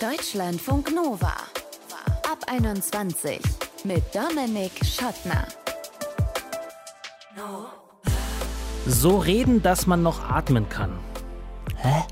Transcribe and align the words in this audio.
Deutschlandfunk 0.00 0.94
Nova. 0.94 1.34
Ab 2.30 2.38
21 2.46 3.40
mit 3.82 4.04
Dominik 4.14 4.70
Schottner. 4.84 5.48
So 8.86 9.18
reden, 9.18 9.60
dass 9.60 9.88
man 9.88 10.04
noch 10.04 10.20
atmen 10.30 10.68
kann. 10.68 10.92
Hä? 11.74 12.04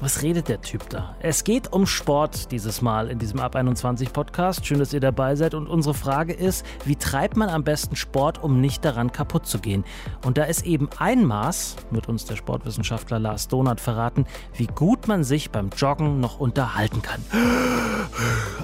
Was 0.00 0.22
redet 0.22 0.48
der 0.48 0.62
Typ 0.62 0.88
da? 0.88 1.14
Es 1.20 1.44
geht 1.44 1.74
um 1.74 1.84
Sport 1.84 2.52
dieses 2.52 2.80
Mal 2.80 3.08
in 3.10 3.18
diesem 3.18 3.38
Ab 3.38 3.54
21 3.54 4.14
Podcast. 4.14 4.64
Schön, 4.64 4.78
dass 4.78 4.94
ihr 4.94 5.00
dabei 5.00 5.36
seid. 5.36 5.52
Und 5.52 5.66
unsere 5.66 5.94
Frage 5.94 6.32
ist, 6.32 6.64
wie 6.86 6.96
treibt 6.96 7.36
man 7.36 7.50
am 7.50 7.64
besten 7.64 7.96
Sport, 7.96 8.42
um 8.42 8.62
nicht 8.62 8.82
daran 8.82 9.12
kaputt 9.12 9.44
zu 9.44 9.58
gehen? 9.58 9.84
Und 10.24 10.38
da 10.38 10.44
ist 10.44 10.64
eben 10.64 10.88
ein 10.98 11.26
Maß, 11.26 11.76
wird 11.90 12.08
uns 12.08 12.24
der 12.24 12.36
Sportwissenschaftler 12.36 13.18
Lars 13.18 13.48
Donat 13.48 13.78
verraten, 13.78 14.24
wie 14.54 14.68
gut 14.68 15.06
man 15.06 15.22
sich 15.22 15.50
beim 15.50 15.68
Joggen 15.76 16.18
noch 16.18 16.40
unterhalten 16.40 17.02
kann. 17.02 17.22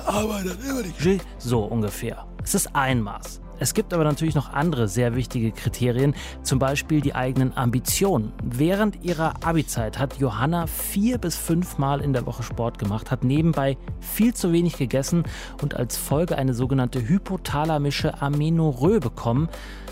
Aber 0.07 0.43
dann 0.43 0.59
immer 0.67 0.83
nicht. 0.83 1.27
So 1.37 1.65
ungefähr. 1.65 2.27
Es 2.43 2.55
ist 2.55 2.75
ein 2.75 3.03
Maß. 3.03 3.43
Es 3.59 3.73
gibt 3.73 3.95
aber 3.95 4.05
natürlich 4.05 4.35
noch 4.35 4.53
andere 4.53 4.87
sehr 4.87 5.17
wichtige 5.17 5.51
Kriterien, 5.51 6.15
zum 6.43 6.59
Beispiel 6.59 7.01
die 7.01 7.15
eigenen 7.15 7.57
Ambitionen. 7.57 8.33
Während 8.45 9.03
ihrer 9.03 9.35
Abi-Zeit 9.45 9.99
hat 9.99 10.19
Johanna 10.19 10.67
vier 10.67 11.19
bis 11.19 11.37
fünf 11.37 11.79
Mal 11.79 12.01
in 12.01 12.13
der 12.13 12.27
Woche 12.27 12.43
Sport 12.43 12.79
gemacht, 12.79 13.11
hat 13.11 13.25
nebenbei 13.25 13.79
viel 14.01 14.35
zu 14.35 14.53
wenig 14.53 14.77
gegessen 14.77 15.25
und 15.63 15.75
als 15.75 15.97
Folge 15.97 16.37
eine 16.37 16.53
sogenannte 16.53 17.09
hypothalamische 17.09 18.21
Amenorrhoe 18.21 19.01
bekommen. 19.01 19.49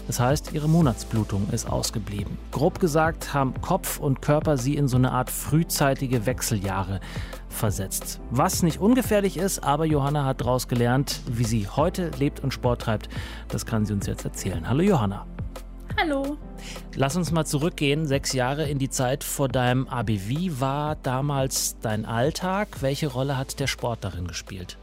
Das 0.06 0.20
heißt, 0.20 0.52
ihre 0.52 0.68
Monatsblutung 0.68 1.48
ist 1.50 1.70
ausgeblieben. 1.70 2.36
Grob 2.50 2.78
gesagt 2.78 3.32
haben 3.32 3.54
Kopf 3.62 3.98
und 3.98 4.20
Körper 4.20 4.58
sie 4.58 4.76
in 4.76 4.86
so 4.86 4.98
eine 4.98 5.12
Art 5.12 5.30
frühzeitige 5.30 6.26
Wechseljahre 6.26 7.00
versetzt. 7.54 8.20
Was 8.30 8.62
nicht 8.62 8.80
ungefährlich 8.80 9.36
ist, 9.36 9.62
aber 9.62 9.84
Johanna 9.84 10.24
hat 10.24 10.40
daraus 10.40 10.68
gelernt, 10.68 11.20
wie 11.26 11.44
sie 11.44 11.68
heute 11.68 12.10
lebt 12.18 12.40
und 12.40 12.52
Sport 12.52 12.82
treibt. 12.82 13.08
Das 13.48 13.64
kann 13.64 13.86
sie 13.86 13.92
uns 13.92 14.06
jetzt 14.06 14.24
erzählen. 14.24 14.68
Hallo 14.68 14.82
Johanna. 14.82 15.26
Hallo. 15.98 16.36
Lass 16.96 17.16
uns 17.16 17.30
mal 17.30 17.44
zurückgehen, 17.44 18.06
sechs 18.06 18.32
Jahre 18.32 18.68
in 18.68 18.78
die 18.78 18.90
Zeit 18.90 19.22
vor 19.22 19.48
deinem 19.48 19.86
Abi. 19.86 20.28
Wie 20.28 20.60
war 20.60 20.96
damals 20.96 21.78
dein 21.80 22.04
Alltag? 22.04 22.82
Welche 22.82 23.06
Rolle 23.06 23.38
hat 23.38 23.60
der 23.60 23.68
Sport 23.68 24.02
darin 24.02 24.26
gespielt? 24.26 24.76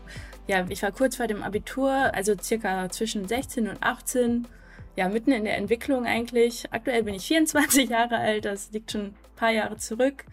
Ja, 0.48 0.66
ich 0.70 0.82
war 0.84 0.92
kurz 0.92 1.18
vor 1.18 1.28
dem 1.28 1.44
Abitur, 1.44 1.92
also 1.92 2.34
circa 2.42 2.90
zwischen 2.90 3.28
16 3.28 3.68
und 3.68 3.84
18. 3.84 4.48
Ja, 4.96 5.10
mitten 5.10 5.32
in 5.32 5.44
der 5.44 5.58
Entwicklung 5.58 6.06
eigentlich. 6.06 6.66
Aktuell 6.72 7.04
bin 7.04 7.16
ich 7.16 7.26
24 7.28 7.90
Jahre 7.90 8.18
alt, 8.18 8.46
das 8.46 8.72
liegt 8.72 8.92
schon 8.92 9.02
ein 9.02 9.16
paar 9.36 9.52
Jahre 9.52 9.78
zurück. 9.78 10.26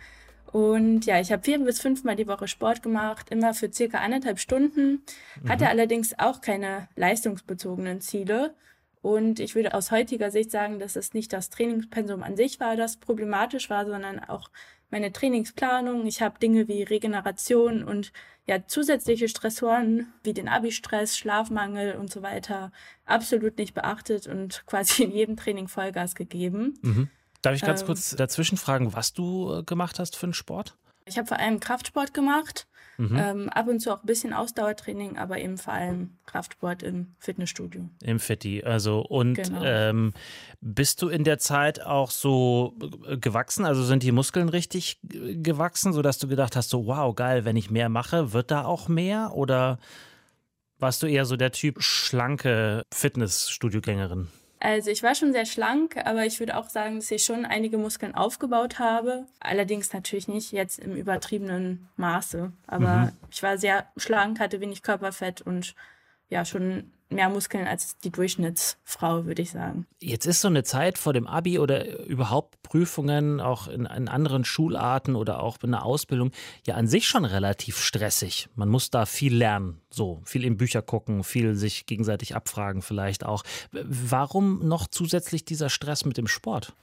Und 0.53 1.05
ja, 1.05 1.21
ich 1.21 1.31
habe 1.31 1.43
vier 1.43 1.59
bis 1.59 1.81
fünfmal 1.81 2.17
die 2.17 2.27
Woche 2.27 2.49
Sport 2.49 2.83
gemacht, 2.83 3.31
immer 3.31 3.53
für 3.53 3.71
circa 3.73 3.99
eineinhalb 3.99 4.39
Stunden, 4.39 5.03
hatte 5.47 5.65
mhm. 5.65 5.71
allerdings 5.71 6.19
auch 6.19 6.41
keine 6.41 6.89
leistungsbezogenen 6.97 8.01
Ziele. 8.01 8.55
Und 9.03 9.41
ich 9.41 9.55
würde 9.55 9.75
aus 9.75 9.91
heutiger 9.91 10.31
Sicht 10.31 10.51
sagen, 10.51 10.79
dass 10.79 10.97
es 10.97 11.15
nicht 11.15 11.33
das 11.33 11.51
Trainingspensum 11.51 12.23
an 12.23 12.37
sich 12.37 12.61
war, 12.61 12.77
das 12.77 12.97
problematisch 12.97 13.71
war, 13.71 13.87
sondern 13.87 14.19
auch 14.21 14.51
meine 14.91 15.13
Trainingsplanung. 15.13 16.07
Ich 16.07 16.23
habe 16.23 16.39
Dinge 16.39 16.67
wie 16.67 16.83
Regeneration 16.83 17.85
und 17.85 18.13
ja 18.47 18.67
zusätzliche 18.67 19.29
Stressoren 19.29 20.13
wie 20.25 20.33
den 20.33 20.49
Abi-Stress, 20.49 21.17
Schlafmangel 21.17 21.97
und 21.97 22.11
so 22.11 22.23
weiter 22.23 22.73
absolut 23.05 23.59
nicht 23.59 23.75
beachtet 23.75 24.27
und 24.27 24.65
quasi 24.67 25.05
in 25.05 25.13
jedem 25.13 25.37
Training 25.37 25.69
Vollgas 25.69 26.15
gegeben. 26.15 26.79
Mhm. 26.83 27.11
Darf 27.43 27.55
ich 27.55 27.63
ganz 27.63 27.81
ähm, 27.81 27.87
kurz 27.87 28.17
dazwischen 28.17 28.59
fragen, 28.59 28.95
was 28.95 29.13
du 29.13 29.59
äh, 29.59 29.63
gemacht 29.63 29.99
hast 29.99 30.17
für 30.17 30.27
einen 30.27 30.35
Sport? 30.35 30.77
Ich 31.09 31.17
habe 31.17 31.27
vor 31.27 31.39
allem 31.39 31.59
Kraftsport 31.59 32.13
gemacht, 32.13 32.67
mhm. 32.99 33.17
ähm, 33.17 33.49
ab 33.49 33.67
und 33.67 33.81
zu 33.81 33.93
auch 33.93 34.03
ein 34.03 34.07
bisschen 34.07 34.35
Ausdauertraining, 34.35 35.17
aber 35.17 35.39
eben 35.39 35.57
vor 35.57 35.73
allem 35.73 36.19
Kraftsport 36.27 36.83
im 36.83 37.15
Fitnessstudio. 37.19 37.89
Im 38.03 38.21
Fitti, 38.21 38.63
also 38.63 39.01
und 39.01 39.35
genau. 39.35 39.63
ähm, 39.65 40.13
bist 40.61 41.01
du 41.01 41.09
in 41.09 41.25
der 41.25 41.39
Zeit 41.39 41.81
auch 41.81 42.11
so 42.11 42.77
äh, 43.07 43.17
gewachsen? 43.17 43.65
Also 43.65 43.83
sind 43.85 44.03
die 44.03 44.13
Muskeln 44.13 44.51
richtig 44.51 45.01
gewachsen, 45.03 45.95
sodass 45.95 46.19
du 46.19 46.29
gedacht 46.29 46.57
hast, 46.57 46.69
so 46.69 46.87
wow, 46.87 47.15
geil, 47.15 47.47
wenn 47.47 47.57
ich 47.57 47.71
mehr 47.71 47.89
mache, 47.89 48.35
wird 48.35 48.51
da 48.51 48.65
auch 48.65 48.89
mehr? 48.89 49.33
Oder 49.33 49.79
warst 50.79 51.03
du 51.03 51.07
eher 51.07 51.25
so 51.25 51.37
der 51.37 51.53
Typ 51.53 51.83
schlanke 51.83 52.83
Fitnessstudiogängerin? 52.93 54.29
Also 54.61 54.91
ich 54.91 55.03
war 55.03 55.15
schon 55.15 55.33
sehr 55.33 55.47
schlank, 55.47 55.97
aber 56.05 56.27
ich 56.27 56.41
würde 56.41 56.57
auch 56.57 56.69
sagen, 56.69 56.97
dass 56.97 57.11
ich 57.11 57.25
schon 57.25 57.45
einige 57.45 57.79
Muskeln 57.79 58.15
aufgebaut 58.15 58.79
habe. 58.79 59.27
Allerdings 59.41 59.93
natürlich 59.93 60.27
nicht 60.27 60.53
jetzt 60.53 60.79
im 60.79 60.97
übertriebenen 60.97 61.89
Maße. 61.97 62.53
Aber 62.67 62.97
mhm. 62.97 63.13
ich 63.31 63.43
war 63.43 63.57
sehr 63.57 63.87
schlank, 63.97 64.41
hatte 64.41 64.61
wenig 64.61 64.83
Körperfett 64.83 65.43
und 65.43 65.75
ja, 66.29 66.45
schon 66.45 66.93
mehr 67.11 67.29
Muskeln 67.29 67.67
als 67.67 67.97
die 67.99 68.11
Durchschnittsfrau, 68.11 69.25
würde 69.25 69.43
ich 69.43 69.51
sagen. 69.51 69.87
Jetzt 70.01 70.27
ist 70.27 70.41
so 70.41 70.49
eine 70.49 70.63
Zeit 70.63 70.99
vor 70.99 71.13
dem 71.13 71.27
Abi 71.27 71.59
oder 71.59 72.05
überhaupt 72.05 72.63
Prüfungen, 72.63 73.41
auch 73.41 73.69
in, 73.69 73.87
in, 73.87 74.09
anderen 74.09 74.45
Schularten 74.45 75.17
oder 75.17 75.43
auch 75.43 75.59
in 75.63 75.71
der 75.71 75.85
Ausbildung, 75.85 76.33
ja 76.67 76.75
an 76.75 76.87
sich 76.87 77.09
schon 77.09 77.25
relativ 77.25 77.79
stressig. 77.79 78.49
Man 78.55 78.69
muss 78.69 78.91
da 78.91 79.07
viel 79.07 79.35
lernen, 79.35 79.81
so 79.91 80.21
viel 80.25 80.45
in 80.45 80.57
Bücher 80.57 80.83
gucken, 80.83 81.25
viel 81.25 81.55
sich 81.55 81.87
gegenseitig 81.87 82.35
abfragen 82.35 82.83
vielleicht 82.83 83.25
auch. 83.25 83.43
Warum 83.73 84.67
noch 84.67 84.87
zusätzlich 84.87 85.45
dieser 85.45 85.71
Stress 85.71 86.05
mit 86.05 86.17
dem 86.17 86.27
Sport? 86.27 86.75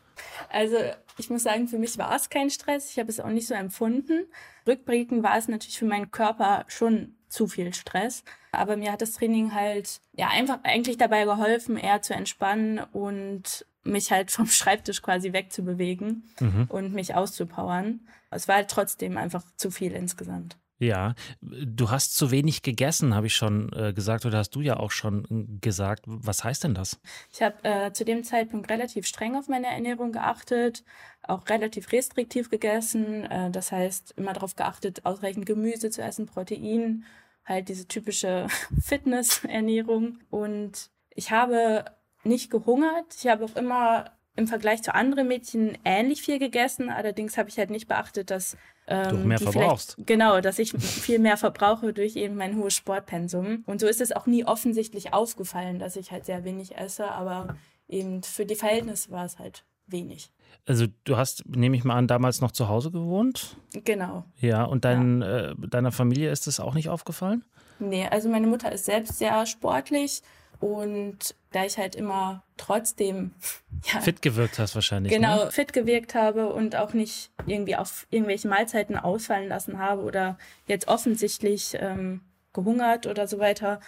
Also 0.50 0.78
ich 1.18 1.30
muss 1.30 1.44
sagen, 1.44 1.68
für 1.68 1.78
mich 1.78 1.98
war 1.98 2.16
es 2.16 2.30
kein 2.30 2.50
Stress. 2.50 2.92
Ich 2.92 3.00
habe 3.00 3.10
es 3.10 3.20
auch 3.20 3.30
nicht 3.30 3.48
so 3.48 3.54
empfunden. 3.54 4.26
Rückblickend 4.68 5.24
war 5.24 5.38
es 5.38 5.48
natürlich 5.48 5.78
für 5.78 5.86
meinen 5.86 6.12
Körper 6.12 6.66
schon 6.68 7.16
zu 7.36 7.48
viel 7.48 7.74
Stress. 7.74 8.24
Aber 8.52 8.78
mir 8.78 8.92
hat 8.92 9.02
das 9.02 9.14
Training 9.14 9.54
halt 9.54 10.00
ja 10.14 10.30
einfach 10.30 10.60
eigentlich 10.64 10.98
dabei 10.98 11.26
geholfen, 11.26 11.78
eher 11.78 12.02
zu 12.02 12.14
entspannen 12.14 12.80
und 12.80 13.66
mich 13.84 14.12
halt 14.12 14.32
vom 14.32 14.48
Schreibtisch 14.48 15.02
quasi 15.02 15.34
wegzubewegen 15.34 16.24
mhm. 16.40 16.66
und 16.70 16.94
mich 16.94 17.14
auszupowern. 17.14 18.00
Es 18.32 18.48
war 18.48 18.56
halt 18.56 18.70
trotzdem 18.70 19.18
einfach 19.18 19.44
zu 19.58 19.70
viel 19.70 19.92
insgesamt. 19.92 20.58
Ja, 20.78 21.16
du 21.42 21.90
hast 21.90 22.18
zu 22.18 22.32
wenig 22.32 22.62
gegessen, 22.62 23.16
habe 23.16 23.28
ich 23.28 23.36
schon 23.36 23.72
äh, 23.72 23.94
gesagt, 23.94 24.26
oder 24.26 24.40
hast 24.40 24.56
du 24.56 24.62
ja 24.62 24.76
auch 24.76 24.92
schon 24.92 25.58
gesagt. 25.62 26.04
Was 26.06 26.44
heißt 26.44 26.66
denn 26.66 26.74
das? 26.74 27.00
Ich 27.32 27.42
habe 27.42 27.56
äh, 27.64 27.94
zu 27.94 28.04
dem 28.04 28.26
Zeitpunkt 28.26 28.70
relativ 28.70 29.08
streng 29.08 29.38
auf 29.38 29.48
meine 29.48 29.68
Ernährung 29.68 30.12
geachtet, 30.12 30.84
auch 31.24 31.48
relativ 31.48 31.94
restriktiv 31.94 32.50
gegessen. 32.50 33.24
Äh, 33.24 33.52
das 33.52 33.72
heißt, 33.72 34.16
immer 34.18 34.34
darauf 34.34 34.58
geachtet, 34.58 35.06
ausreichend 35.06 35.46
Gemüse 35.46 35.90
zu 35.92 36.02
essen, 36.02 36.26
Protein, 36.26 37.06
halt 37.46 37.70
diese 37.70 37.88
typische 37.88 38.48
Fitnessernährung. 38.82 40.20
Und 40.30 40.90
ich 41.12 41.32
habe 41.32 41.86
nicht 42.24 42.50
gehungert. 42.52 43.16
Ich 43.18 43.28
habe 43.28 43.46
auch 43.46 43.56
immer 43.56 44.12
im 44.36 44.48
Vergleich 44.48 44.84
zu 44.84 44.94
anderen 44.94 45.28
Mädchen 45.28 45.78
ähnlich 45.86 46.22
viel 46.22 46.40
gegessen. 46.40 46.90
Allerdings 46.90 47.38
habe 47.38 47.50
ich 47.50 47.58
halt 47.58 47.70
nicht 47.70 47.88
beachtet, 47.88 48.32
dass 48.32 48.58
ähm, 48.88 49.10
du 49.10 49.28
mehr 49.28 49.40
verbrauchst. 49.40 49.96
Genau, 50.06 50.42
dass 50.42 50.60
ich 50.60 50.74
viel 50.74 51.20
mehr 51.20 51.38
verbrauche 51.38 51.94
durch 51.94 52.16
eben 52.16 52.36
mein 52.36 52.58
hohes 52.58 52.76
Sportpensum. 52.76 53.64
Und 53.66 53.80
so 53.80 53.88
ist 53.88 54.02
es 54.02 54.12
auch 54.12 54.26
nie 54.26 54.46
offensichtlich 54.46 55.14
aufgefallen, 55.14 55.80
dass 55.80 55.96
ich 55.96 56.12
halt 56.12 56.26
sehr 56.26 56.44
wenig 56.44 56.78
esse, 56.78 57.10
aber 57.10 57.56
eben 57.88 58.24
für 58.24 58.46
die 58.46 58.56
Verhältnisse 58.56 59.12
war 59.12 59.26
es 59.26 59.40
halt 59.40 59.64
wenig. 59.88 60.32
Also 60.66 60.86
du 61.04 61.18
hast, 61.18 61.46
nehme 61.48 61.78
ich 61.78 61.84
mal 61.84 61.96
an, 61.96 62.08
damals 62.08 62.42
noch 62.42 62.52
zu 62.52 62.70
Hause 62.70 62.92
gewohnt? 62.92 63.58
Genau. 63.84 64.26
Ja, 64.40 64.64
und 64.64 64.86
dein, 64.86 65.22
ja. 65.22 65.52
Äh, 65.52 65.56
deiner 65.70 65.92
Familie 65.92 66.32
ist 66.32 66.48
das 66.48 66.60
auch 66.60 66.74
nicht 66.74 66.90
aufgefallen? 66.90 67.44
Nee, 67.80 68.08
also 68.08 68.30
meine 68.30 68.48
Mutter 68.48 68.72
ist 68.72 68.86
selbst 68.86 69.18
sehr 69.18 69.46
sportlich 69.46 70.22
und 70.60 71.36
da 71.52 71.66
ich 71.66 71.78
halt 71.78 71.96
immer 71.96 72.44
trotzdem 72.58 73.32
ja, 73.94 74.00
fit 74.02 74.22
gewirkt 74.22 74.58
hast 74.60 74.76
wahrscheinlich. 74.76 75.14
Genau, 75.14 75.46
ne? 75.46 75.52
fit 75.52 75.74
gewirkt 75.74 76.16
habe 76.16 76.52
und 76.54 76.76
auch 76.76 76.94
nicht 76.94 77.32
irgendwie 77.46 77.76
auf 77.76 78.08
irgendwelche 78.10 78.48
Mahlzeiten 78.48 78.98
ausfallen 78.98 79.50
lassen 79.50 79.78
habe 79.78 80.02
oder 80.04 80.38
jetzt 80.68 80.88
offensichtlich 80.88 81.78
ähm, 81.80 82.22
gehungert 82.54 83.06
oder 83.06 83.28
so 83.28 83.40
weiter, 83.40 83.80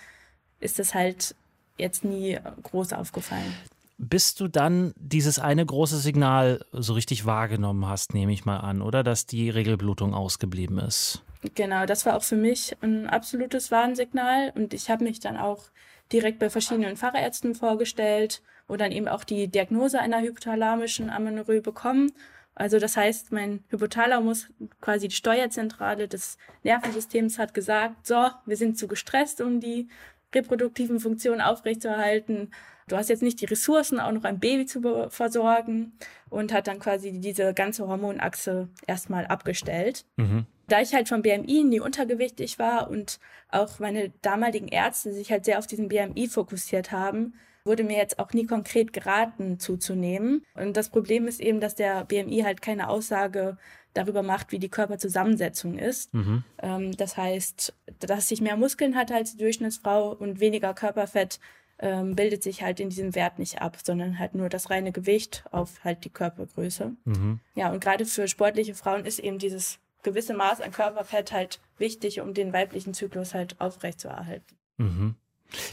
ist 0.60 0.80
das 0.80 0.94
halt 0.94 1.36
jetzt 1.78 2.04
nie 2.04 2.38
groß 2.64 2.94
aufgefallen. 2.94 3.54
Bis 3.98 4.36
du 4.36 4.48
dann 4.48 4.94
dieses 4.96 5.40
eine 5.40 5.66
große 5.66 5.98
Signal 5.98 6.64
so 6.72 6.94
richtig 6.94 7.26
wahrgenommen 7.26 7.88
hast, 7.88 8.14
nehme 8.14 8.32
ich 8.32 8.46
mal 8.46 8.58
an, 8.58 8.82
oder? 8.82 9.04
Dass 9.04 9.26
die 9.26 9.50
Regelblutung 9.50 10.14
ausgeblieben 10.14 10.78
ist. 10.78 11.24
Genau, 11.56 11.86
das 11.86 12.06
war 12.06 12.16
auch 12.16 12.24
für 12.24 12.36
mich 12.36 12.76
ein 12.82 13.08
absolutes 13.08 13.72
Warnsignal 13.72 14.52
und 14.56 14.74
ich 14.74 14.90
habe 14.90 15.04
mich 15.04 15.20
dann 15.20 15.38
auch 15.38 15.66
direkt 16.12 16.40
bei 16.40 16.50
verschiedenen 16.50 16.96
Fachärzten 16.96 17.56
vorgestellt 17.56 18.42
und 18.68 18.82
dann 18.82 18.92
eben 18.92 19.08
auch 19.08 19.24
die 19.24 19.48
Diagnose 19.48 20.00
einer 20.00 20.22
hypothalamischen 20.22 21.10
Amenorrhoe 21.10 21.62
bekommen. 21.62 22.12
Also 22.56 22.80
das 22.80 22.98
heißt, 22.98 23.32
mein 23.32 23.64
Hypothalamus, 23.70 24.48
quasi 24.82 25.08
die 25.08 25.16
Steuerzentrale 25.16 26.08
des 26.08 26.38
Nervensystems, 26.64 27.38
hat 27.38 27.54
gesagt, 27.54 28.08
so, 28.08 28.30
wir 28.46 28.58
sind 28.58 28.78
zu 28.78 28.88
gestresst, 28.88 29.42
um 29.42 29.60
die 29.60 29.90
reproduktiven 30.34 31.00
Funktionen 31.00 31.42
aufrechtzuerhalten. 31.42 32.52
Du 32.88 32.96
hast 32.96 33.10
jetzt 33.10 33.22
nicht 33.22 33.42
die 33.42 33.46
Ressourcen, 33.46 34.00
auch 34.00 34.12
noch 34.12 34.24
ein 34.24 34.40
Baby 34.40 34.66
zu 34.66 35.10
versorgen 35.10 35.92
und 36.30 36.54
hat 36.54 36.68
dann 36.68 36.80
quasi 36.80 37.20
diese 37.20 37.54
ganze 37.54 37.88
Hormonachse 37.88 38.70
erstmal 38.88 39.28
abgestellt. 39.28 40.06
Mhm. 40.16 40.46
Da 40.68 40.82
ich 40.82 40.94
halt 40.94 41.10
vom 41.10 41.22
BMI 41.22 41.64
nie 41.64 41.80
untergewichtig 41.80 42.60
war 42.60 42.90
und 42.90 43.20
auch 43.50 43.80
meine 43.80 44.12
damaligen 44.22 44.68
Ärzte 44.68 45.14
sich 45.14 45.32
halt 45.32 45.46
sehr 45.46 45.60
auf 45.60 45.68
diesen 45.68 45.90
BMI 45.90 46.28
fokussiert 46.28 46.92
haben, 46.92 47.34
wurde 47.68 47.84
mir 47.84 47.98
jetzt 47.98 48.20
auch 48.20 48.34
nie 48.34 48.46
konkret 48.46 48.94
geraten 48.94 49.60
zuzunehmen. 49.60 50.44
Und 50.56 50.78
das 50.78 50.90
Problem 50.90 51.28
ist 51.28 51.42
eben, 51.42 51.60
dass 51.60 51.76
der 51.76 52.06
BMI 52.06 52.42
halt 52.44 52.62
keine 52.62 52.90
Aussage 52.90 53.58
darüber 53.94 54.24
macht, 54.24 54.52
wie 54.52 54.60
die 54.60 54.70
Körperzusammensetzung 54.70 55.78
ist. 55.78 56.14
Mhm. 56.14 56.44
Ähm, 56.62 56.96
das 56.96 57.18
heißt, 57.18 57.74
dass 58.00 58.32
ich 58.32 58.42
mehr 58.42 58.56
Muskeln 58.56 58.96
hatte 58.96 59.16
als 59.16 59.32
die 59.32 59.38
Durchschnittsfrau 59.38 60.14
und 60.14 60.40
weniger 60.40 60.74
Körperfett 60.74 61.40
ähm, 61.80 62.16
bildet 62.16 62.44
sich 62.44 62.64
halt 62.64 62.80
in 62.80 62.90
diesem 62.90 63.16
Wert 63.16 63.40
nicht 63.40 63.62
ab, 63.62 63.78
sondern 63.84 64.20
halt 64.20 64.36
nur 64.36 64.50
das 64.50 64.70
reine 64.70 64.92
Gewicht 64.92 65.44
auf 65.52 65.84
halt 65.84 66.06
die 66.06 66.10
Körpergröße. 66.10 66.94
Mhm. 67.06 67.40
Ja, 67.56 67.72
und 67.72 67.80
gerade 67.80 68.06
für 68.06 68.28
sportliche 68.28 68.76
Frauen 68.76 69.06
ist 69.06 69.20
eben 69.20 69.38
dieses 69.38 69.80
gewisse 70.04 70.34
Maß 70.34 70.62
an 70.62 70.72
Körperfett 70.72 71.32
halt 71.32 71.60
wichtig, 71.78 72.22
um 72.22 72.34
den 72.34 72.54
weiblichen 72.54 72.94
Zyklus 72.94 73.34
halt 73.34 73.60
aufrechtzuerhalten. 73.60 74.58
Mhm. 74.78 75.16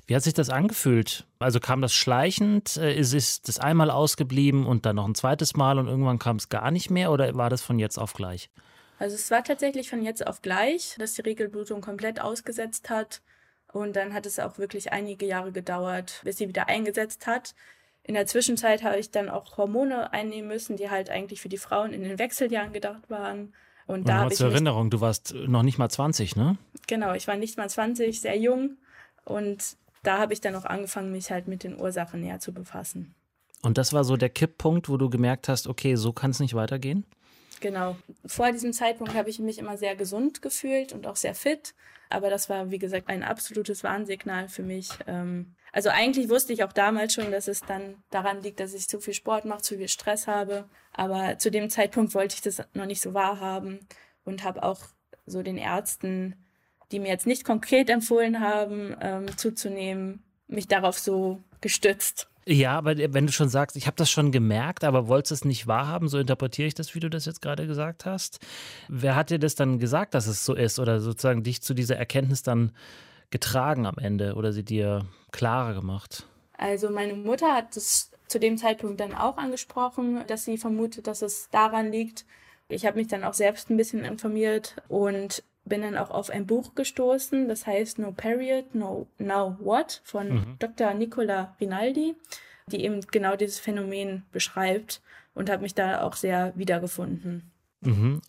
Wie 0.06 0.14
hat 0.14 0.22
sich 0.22 0.34
das 0.34 0.50
angefühlt? 0.50 1.26
Also 1.38 1.58
kam 1.58 1.80
das 1.80 1.94
schleichend? 1.94 2.76
Äh, 2.76 2.94
ist 2.94 3.12
es 3.12 3.42
das 3.42 3.58
einmal 3.58 3.90
ausgeblieben 3.90 4.66
und 4.66 4.86
dann 4.86 4.96
noch 4.96 5.08
ein 5.08 5.14
zweites 5.14 5.56
Mal 5.56 5.78
und 5.78 5.88
irgendwann 5.88 6.18
kam 6.18 6.36
es 6.36 6.48
gar 6.48 6.70
nicht 6.70 6.90
mehr 6.90 7.10
oder 7.10 7.34
war 7.34 7.50
das 7.50 7.62
von 7.62 7.78
jetzt 7.78 7.98
auf 7.98 8.12
gleich? 8.14 8.50
Also 8.98 9.16
es 9.16 9.30
war 9.30 9.42
tatsächlich 9.42 9.90
von 9.90 10.02
jetzt 10.02 10.26
auf 10.26 10.42
gleich, 10.42 10.94
dass 10.98 11.14
die 11.14 11.22
Regelblutung 11.22 11.80
komplett 11.80 12.20
ausgesetzt 12.20 12.90
hat. 12.90 13.22
Und 13.74 13.96
dann 13.96 14.14
hat 14.14 14.24
es 14.24 14.38
auch 14.38 14.56
wirklich 14.56 14.92
einige 14.92 15.26
Jahre 15.26 15.50
gedauert, 15.50 16.20
bis 16.22 16.36
sie 16.36 16.46
wieder 16.46 16.68
eingesetzt 16.68 17.26
hat. 17.26 17.56
In 18.04 18.14
der 18.14 18.24
Zwischenzeit 18.24 18.84
habe 18.84 19.00
ich 19.00 19.10
dann 19.10 19.28
auch 19.28 19.56
Hormone 19.56 20.12
einnehmen 20.12 20.46
müssen, 20.46 20.76
die 20.76 20.90
halt 20.90 21.10
eigentlich 21.10 21.40
für 21.40 21.48
die 21.48 21.58
Frauen 21.58 21.92
in 21.92 22.04
den 22.04 22.20
Wechseljahren 22.20 22.72
gedacht 22.72 23.10
waren. 23.10 23.52
Und, 23.86 24.00
und 24.00 24.08
da 24.08 24.18
habe 24.18 24.32
ich 24.32 24.38
zur 24.38 24.52
Erinnerung, 24.52 24.90
du 24.90 25.00
warst 25.00 25.34
noch 25.34 25.64
nicht 25.64 25.78
mal 25.78 25.88
20, 25.88 26.36
ne? 26.36 26.56
Genau, 26.86 27.14
ich 27.14 27.26
war 27.26 27.34
nicht 27.34 27.58
mal 27.58 27.68
20, 27.68 28.20
sehr 28.20 28.38
jung 28.38 28.76
und 29.24 29.76
da 30.04 30.18
habe 30.18 30.32
ich 30.32 30.40
dann 30.40 30.54
auch 30.54 30.66
angefangen, 30.66 31.10
mich 31.10 31.32
halt 31.32 31.48
mit 31.48 31.64
den 31.64 31.80
Ursachen 31.80 32.20
näher 32.20 32.38
zu 32.38 32.52
befassen. 32.52 33.14
Und 33.62 33.76
das 33.76 33.92
war 33.92 34.04
so 34.04 34.16
der 34.16 34.28
Kipppunkt, 34.28 34.88
wo 34.88 34.98
du 34.98 35.10
gemerkt 35.10 35.48
hast, 35.48 35.66
okay, 35.66 35.96
so 35.96 36.12
kann 36.12 36.30
es 36.30 36.38
nicht 36.38 36.54
weitergehen? 36.54 37.04
Genau. 37.60 37.96
Vor 38.26 38.52
diesem 38.52 38.72
Zeitpunkt 38.72 39.14
habe 39.14 39.30
ich 39.30 39.38
mich 39.38 39.58
immer 39.58 39.76
sehr 39.76 39.96
gesund 39.96 40.42
gefühlt 40.42 40.92
und 40.92 41.06
auch 41.06 41.16
sehr 41.16 41.34
fit. 41.34 41.74
Aber 42.10 42.30
das 42.30 42.48
war, 42.48 42.70
wie 42.70 42.78
gesagt, 42.78 43.08
ein 43.08 43.22
absolutes 43.22 43.82
Warnsignal 43.82 44.48
für 44.48 44.62
mich. 44.62 44.90
Ähm, 45.06 45.54
also 45.72 45.88
eigentlich 45.88 46.28
wusste 46.28 46.52
ich 46.52 46.62
auch 46.62 46.72
damals 46.72 47.14
schon, 47.14 47.32
dass 47.32 47.48
es 47.48 47.60
dann 47.62 48.02
daran 48.10 48.42
liegt, 48.42 48.60
dass 48.60 48.74
ich 48.74 48.88
zu 48.88 49.00
viel 49.00 49.14
Sport 49.14 49.44
mache, 49.44 49.62
zu 49.62 49.76
viel 49.76 49.88
Stress 49.88 50.26
habe. 50.26 50.68
Aber 50.92 51.38
zu 51.38 51.50
dem 51.50 51.70
Zeitpunkt 51.70 52.14
wollte 52.14 52.34
ich 52.36 52.42
das 52.42 52.62
noch 52.74 52.86
nicht 52.86 53.00
so 53.00 53.14
wahrhaben 53.14 53.80
und 54.24 54.44
habe 54.44 54.62
auch 54.62 54.80
so 55.26 55.42
den 55.42 55.56
Ärzten 55.56 56.36
die 56.94 57.00
mir 57.00 57.08
jetzt 57.08 57.26
nicht 57.26 57.44
konkret 57.44 57.90
empfohlen 57.90 58.40
haben, 58.40 58.96
ähm, 59.00 59.36
zuzunehmen, 59.36 60.22
mich 60.46 60.68
darauf 60.68 60.98
so 60.98 61.42
gestützt. 61.60 62.28
Ja, 62.46 62.76
aber 62.76 62.96
wenn 62.96 63.26
du 63.26 63.32
schon 63.32 63.48
sagst, 63.48 63.76
ich 63.76 63.86
habe 63.86 63.96
das 63.96 64.10
schon 64.10 64.30
gemerkt, 64.30 64.84
aber 64.84 65.08
wolltest 65.08 65.32
es 65.32 65.44
nicht 65.44 65.66
wahrhaben, 65.66 66.08
so 66.08 66.18
interpretiere 66.18 66.68
ich 66.68 66.74
das, 66.74 66.94
wie 66.94 67.00
du 67.00 67.08
das 67.08 67.24
jetzt 67.24 67.40
gerade 67.40 67.66
gesagt 67.66 68.04
hast. 68.04 68.38
Wer 68.88 69.16
hat 69.16 69.30
dir 69.30 69.38
das 69.38 69.54
dann 69.54 69.78
gesagt, 69.78 70.14
dass 70.14 70.26
es 70.26 70.44
so 70.44 70.54
ist 70.54 70.78
oder 70.78 71.00
sozusagen 71.00 71.42
dich 71.42 71.62
zu 71.62 71.72
dieser 71.72 71.96
Erkenntnis 71.96 72.42
dann 72.42 72.72
getragen 73.30 73.86
am 73.86 73.96
Ende 73.96 74.34
oder 74.34 74.52
sie 74.52 74.64
dir 74.64 75.06
klarer 75.32 75.74
gemacht? 75.74 76.26
Also 76.58 76.90
meine 76.90 77.14
Mutter 77.14 77.54
hat 77.54 77.76
es 77.76 78.10
zu 78.28 78.38
dem 78.38 78.58
Zeitpunkt 78.58 79.00
dann 79.00 79.14
auch 79.14 79.38
angesprochen, 79.38 80.22
dass 80.26 80.44
sie 80.44 80.58
vermutet, 80.58 81.06
dass 81.06 81.22
es 81.22 81.48
daran 81.50 81.90
liegt. 81.90 82.26
Ich 82.68 82.84
habe 82.86 82.98
mich 82.98 83.08
dann 83.08 83.24
auch 83.24 83.34
selbst 83.34 83.70
ein 83.70 83.76
bisschen 83.76 84.04
informiert 84.04 84.76
und 84.88 85.42
bin 85.64 85.82
dann 85.82 85.96
auch 85.96 86.10
auf 86.10 86.30
ein 86.30 86.46
Buch 86.46 86.74
gestoßen, 86.74 87.48
das 87.48 87.66
heißt 87.66 87.98
No 87.98 88.12
Period, 88.12 88.74
No 88.74 89.06
Now 89.18 89.56
What 89.60 90.02
von 90.04 90.28
mhm. 90.28 90.56
Dr. 90.58 90.94
Nicola 90.94 91.54
Rinaldi, 91.60 92.14
die 92.66 92.84
eben 92.84 93.00
genau 93.10 93.36
dieses 93.36 93.58
Phänomen 93.58 94.24
beschreibt 94.32 95.00
und 95.34 95.50
habe 95.50 95.62
mich 95.62 95.74
da 95.74 96.02
auch 96.02 96.14
sehr 96.14 96.52
wiedergefunden. 96.56 97.50
Mhm. 97.80 98.20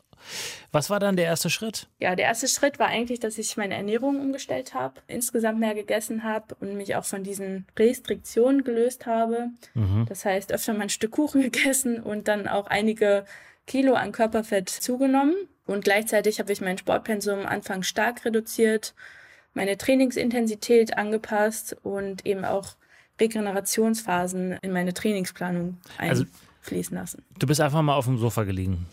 Was 0.71 0.89
war 0.89 0.99
dann 0.99 1.15
der 1.15 1.25
erste 1.25 1.49
Schritt? 1.49 1.87
Ja, 1.99 2.15
der 2.15 2.25
erste 2.25 2.47
Schritt 2.47 2.79
war 2.79 2.87
eigentlich, 2.87 3.19
dass 3.19 3.37
ich 3.37 3.57
meine 3.57 3.75
Ernährung 3.75 4.19
umgestellt 4.19 4.73
habe, 4.73 5.01
insgesamt 5.07 5.59
mehr 5.59 5.73
gegessen 5.73 6.23
habe 6.23 6.55
und 6.59 6.75
mich 6.75 6.95
auch 6.95 7.05
von 7.05 7.23
diesen 7.23 7.65
Restriktionen 7.77 8.63
gelöst 8.63 9.05
habe. 9.05 9.49
Mhm. 9.73 10.05
Das 10.07 10.25
heißt, 10.25 10.51
öfter 10.51 10.73
mal 10.73 10.83
ein 10.83 10.89
Stück 10.89 11.11
Kuchen 11.11 11.41
gegessen 11.51 12.01
und 12.01 12.27
dann 12.27 12.47
auch 12.47 12.67
einige 12.67 13.25
Kilo 13.67 13.93
an 13.93 14.11
Körperfett 14.11 14.69
zugenommen. 14.69 15.35
Und 15.65 15.83
gleichzeitig 15.83 16.39
habe 16.39 16.51
ich 16.51 16.61
mein 16.61 16.77
Sportpensum 16.77 17.45
anfangs 17.45 17.87
stark 17.87 18.25
reduziert, 18.25 18.93
meine 19.53 19.77
Trainingsintensität 19.77 20.97
angepasst 20.97 21.75
und 21.83 22.25
eben 22.25 22.45
auch 22.45 22.75
Regenerationsphasen 23.19 24.57
in 24.61 24.71
meine 24.71 24.93
Trainingsplanung 24.93 25.77
also 25.97 26.25
einfließen 26.61 26.95
lassen. 26.97 27.23
Du 27.39 27.47
bist 27.47 27.61
einfach 27.61 27.81
mal 27.81 27.95
auf 27.95 28.05
dem 28.05 28.17
Sofa 28.17 28.43
gelegen. 28.43 28.85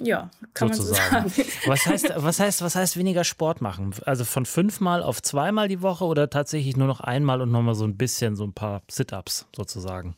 Ja, 0.00 0.30
kann 0.54 0.72
sozusagen. 0.72 1.12
man 1.12 1.28
so 1.28 1.42
sagen. 1.42 1.52
Was 1.66 1.86
heißt, 1.86 2.12
was 2.16 2.40
heißt, 2.40 2.62
was 2.62 2.74
heißt 2.76 2.96
weniger 2.96 3.24
Sport 3.24 3.60
machen? 3.60 3.94
Also 4.06 4.24
von 4.24 4.46
fünfmal 4.46 5.02
auf 5.02 5.22
zweimal 5.22 5.68
die 5.68 5.82
Woche 5.82 6.04
oder 6.04 6.30
tatsächlich 6.30 6.76
nur 6.76 6.86
noch 6.86 7.00
einmal 7.00 7.40
und 7.40 7.50
nochmal 7.50 7.74
so 7.74 7.84
ein 7.84 7.96
bisschen, 7.96 8.36
so 8.36 8.44
ein 8.44 8.52
paar 8.52 8.82
Sit-ups 8.88 9.46
sozusagen? 9.54 10.14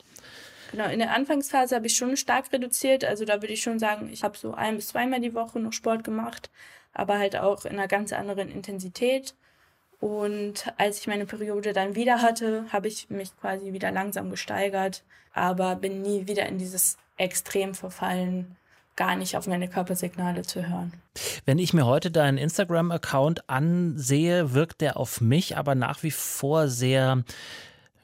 Genau, 0.71 0.85
in 0.85 0.99
der 0.99 1.13
Anfangsphase 1.13 1.75
habe 1.75 1.87
ich 1.87 1.95
schon 1.95 2.15
stark 2.15 2.51
reduziert. 2.53 3.03
Also 3.03 3.25
da 3.25 3.41
würde 3.41 3.53
ich 3.53 3.61
schon 3.61 3.79
sagen, 3.79 4.09
ich 4.11 4.23
habe 4.23 4.37
so 4.37 4.53
ein 4.53 4.77
bis 4.77 4.87
zweimal 4.87 5.19
die 5.19 5.33
Woche 5.33 5.59
noch 5.59 5.73
Sport 5.73 6.03
gemacht, 6.03 6.49
aber 6.93 7.19
halt 7.19 7.35
auch 7.35 7.65
in 7.65 7.73
einer 7.73 7.87
ganz 7.87 8.13
anderen 8.13 8.49
Intensität. 8.49 9.35
Und 9.99 10.73
als 10.77 10.99
ich 10.99 11.07
meine 11.07 11.25
Periode 11.25 11.73
dann 11.73 11.95
wieder 11.95 12.21
hatte, 12.21 12.65
habe 12.71 12.87
ich 12.87 13.09
mich 13.09 13.37
quasi 13.39 13.73
wieder 13.73 13.91
langsam 13.91 14.31
gesteigert, 14.31 15.03
aber 15.33 15.75
bin 15.75 16.01
nie 16.01 16.27
wieder 16.27 16.47
in 16.47 16.57
dieses 16.57 16.97
Extrem 17.17 17.75
verfallen, 17.75 18.55
gar 18.95 19.15
nicht 19.15 19.37
auf 19.37 19.47
meine 19.47 19.67
Körpersignale 19.67 20.43
zu 20.43 20.67
hören. 20.67 20.93
Wenn 21.45 21.59
ich 21.59 21.73
mir 21.73 21.85
heute 21.85 22.11
deinen 22.11 22.37
Instagram-Account 22.37 23.49
ansehe, 23.49 24.53
wirkt 24.53 24.81
der 24.81 24.97
auf 24.97 25.21
mich 25.21 25.57
aber 25.57 25.75
nach 25.75 26.03
wie 26.03 26.11
vor 26.11 26.67
sehr, 26.67 27.23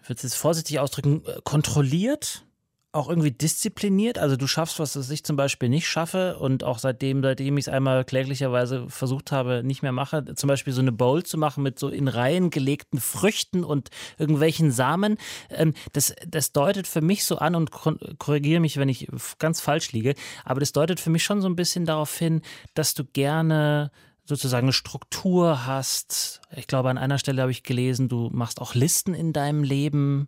ich 0.02 0.10
würde 0.10 0.18
es 0.18 0.24
jetzt 0.24 0.36
vorsichtig 0.36 0.80
ausdrücken, 0.80 1.24
kontrolliert 1.44 2.47
auch 2.92 3.10
irgendwie 3.10 3.32
diszipliniert? 3.32 4.18
Also 4.18 4.38
du 4.38 4.48
schaffst, 4.48 4.80
was 4.80 4.96
ich 5.10 5.24
zum 5.24 5.36
Beispiel 5.36 5.70
nicht 5.70 5.88
schaffe 5.88 6.38
und 6.38 6.64
auch 6.64 6.80
seitdem, 6.80 7.22
seitdem 7.22 7.58
ich 7.58 7.66
es 7.66 7.74
einmal 7.74 8.06
kläglicherweise 8.06 8.90
versucht 8.90 9.32
habe, 9.32 9.62
nicht 9.64 9.82
mehr 9.84 9.92
mache, 9.92 10.34
zum 10.36 10.48
Beispiel 10.48 10.74
so 10.74 10.82
eine 10.82 10.92
Bowl 10.92 11.24
zu 11.24 11.38
machen 11.38 11.64
mit 11.64 11.78
so 11.80 11.90
in 11.90 12.08
Reihen 12.08 12.50
gelegten 12.50 13.00
Früchten 13.00 13.64
und 13.64 13.90
irgendwelchen 14.18 14.72
Samen. 14.72 15.18
Ähm, 15.50 15.74
das, 15.94 16.16
das 16.28 16.54
deutet 16.54 16.88
für 16.88 17.02
mich 17.02 17.26
so 17.26 17.38
an 17.38 17.56
und 17.56 17.72
korrigiere 17.72 18.62
mich, 18.62 18.78
wenn 18.78 18.90
ich 18.90 19.08
ganz 19.38 19.62
falsch 19.62 19.92
liege, 19.92 20.16
aber 20.46 20.60
das 20.60 20.72
deutet 20.72 21.00
für 21.00 21.10
mich 21.10 21.24
schon 21.24 21.42
so 21.42 21.50
ein 21.50 21.56
bisschen 21.56 21.86
darauf 21.86 22.18
hin, 22.18 22.42
dass 22.74 22.94
du 22.94 23.04
gerne 23.04 23.92
sozusagen 24.28 24.66
eine 24.66 24.74
Struktur 24.74 25.66
hast. 25.66 26.42
Ich 26.56 26.68
glaube, 26.68 26.90
an 26.90 26.98
einer 26.98 27.18
Stelle 27.18 27.42
habe 27.42 27.52
ich 27.52 27.64
gelesen, 27.64 28.10
du 28.10 28.30
machst 28.34 28.62
auch 28.62 28.76
Listen 28.76 29.14
in 29.14 29.32
deinem 29.34 29.64
Leben. 29.64 30.28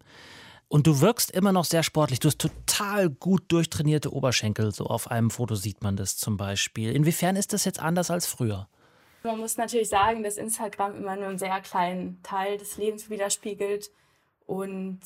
Und 0.69 0.85
du 0.85 1.01
wirkst 1.01 1.31
immer 1.31 1.51
noch 1.51 1.65
sehr 1.65 1.81
sportlich. 1.81 2.19
Du 2.19 2.27
hast 2.27 2.39
total 2.39 3.09
gut 3.09 3.43
durchtrainierte 3.51 4.13
Oberschenkel. 4.13 4.71
So 4.71 4.85
auf 4.85 5.09
einem 5.09 5.31
Foto 5.31 5.55
sieht 5.55 5.81
man 5.81 5.97
das 5.97 6.15
zum 6.15 6.37
Beispiel. 6.37 6.95
Inwiefern 6.95 7.35
ist 7.35 7.53
das 7.53 7.65
jetzt 7.65 7.79
anders 7.79 8.11
als 8.11 8.27
früher? 8.27 8.69
Man 9.23 9.39
muss 9.39 9.57
natürlich 9.57 9.89
sagen, 9.89 10.21
dass 10.21 10.37
Instagram 10.37 10.95
immer 10.95 11.15
nur 11.15 11.27
einen 11.27 11.39
sehr 11.39 11.59
kleinen 11.61 12.21
Teil 12.21 12.59
des 12.59 12.77
Lebens 12.77 13.09
widerspiegelt. 13.09 13.89
Und 14.45 14.99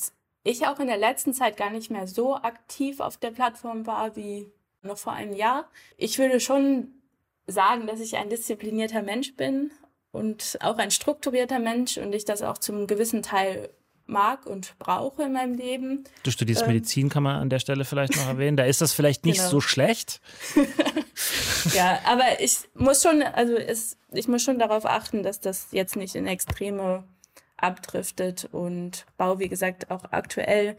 ich 0.43 0.67
auch 0.67 0.79
in 0.79 0.87
der 0.87 0.97
letzten 0.97 1.33
Zeit 1.33 1.55
gar 1.55 1.69
nicht 1.69 1.89
mehr 1.89 2.07
so 2.07 2.35
aktiv 2.35 2.99
auf 2.99 3.15
der 3.15 3.31
Plattform 3.31 3.87
war 3.87 4.17
wie 4.17 4.51
noch 4.81 4.97
vor 4.97 5.13
einem 5.13 5.33
Jahr. 5.33 5.69
Ich 5.95 6.19
würde 6.19 6.41
schon 6.41 6.89
sagen, 7.47 7.87
dass 7.87 8.01
ich 8.01 8.17
ein 8.17 8.29
disziplinierter 8.29 9.01
Mensch 9.01 9.35
bin 9.35 9.71
und 10.11 10.57
auch 10.61 10.77
ein 10.77 10.91
strukturierter 10.91 11.59
Mensch 11.59 11.97
und 11.97 12.13
ich 12.13 12.25
das 12.25 12.41
auch 12.41 12.57
zum 12.57 12.85
gewissen 12.85 13.21
Teil 13.23 13.69
mag 14.13 14.45
und 14.45 14.77
brauche 14.79 15.23
in 15.23 15.33
meinem 15.33 15.55
Leben. 15.55 16.05
Du 16.23 16.31
studierst 16.31 16.61
ähm, 16.61 16.69
Medizin, 16.69 17.09
kann 17.09 17.23
man 17.23 17.35
an 17.35 17.49
der 17.49 17.59
Stelle 17.59 17.83
vielleicht 17.83 18.15
noch 18.15 18.27
erwähnen. 18.27 18.55
Da 18.55 18.63
ist 18.63 18.79
das 18.79 18.93
vielleicht 18.93 19.25
nicht 19.25 19.39
genau. 19.39 19.49
so 19.49 19.61
schlecht. 19.61 20.21
ja, 21.73 21.99
aber 22.05 22.39
ich 22.39 22.59
muss 22.75 23.01
schon, 23.01 23.21
also 23.21 23.55
es, 23.55 23.97
ich 24.13 24.29
muss 24.29 24.43
schon 24.43 24.59
darauf 24.59 24.85
achten, 24.85 25.23
dass 25.23 25.41
das 25.41 25.67
jetzt 25.71 25.97
nicht 25.97 26.15
in 26.15 26.27
Extreme 26.27 27.03
abdriftet 27.57 28.47
und 28.51 29.05
baue, 29.17 29.39
wie 29.39 29.49
gesagt, 29.49 29.91
auch 29.91 30.03
aktuell 30.11 30.77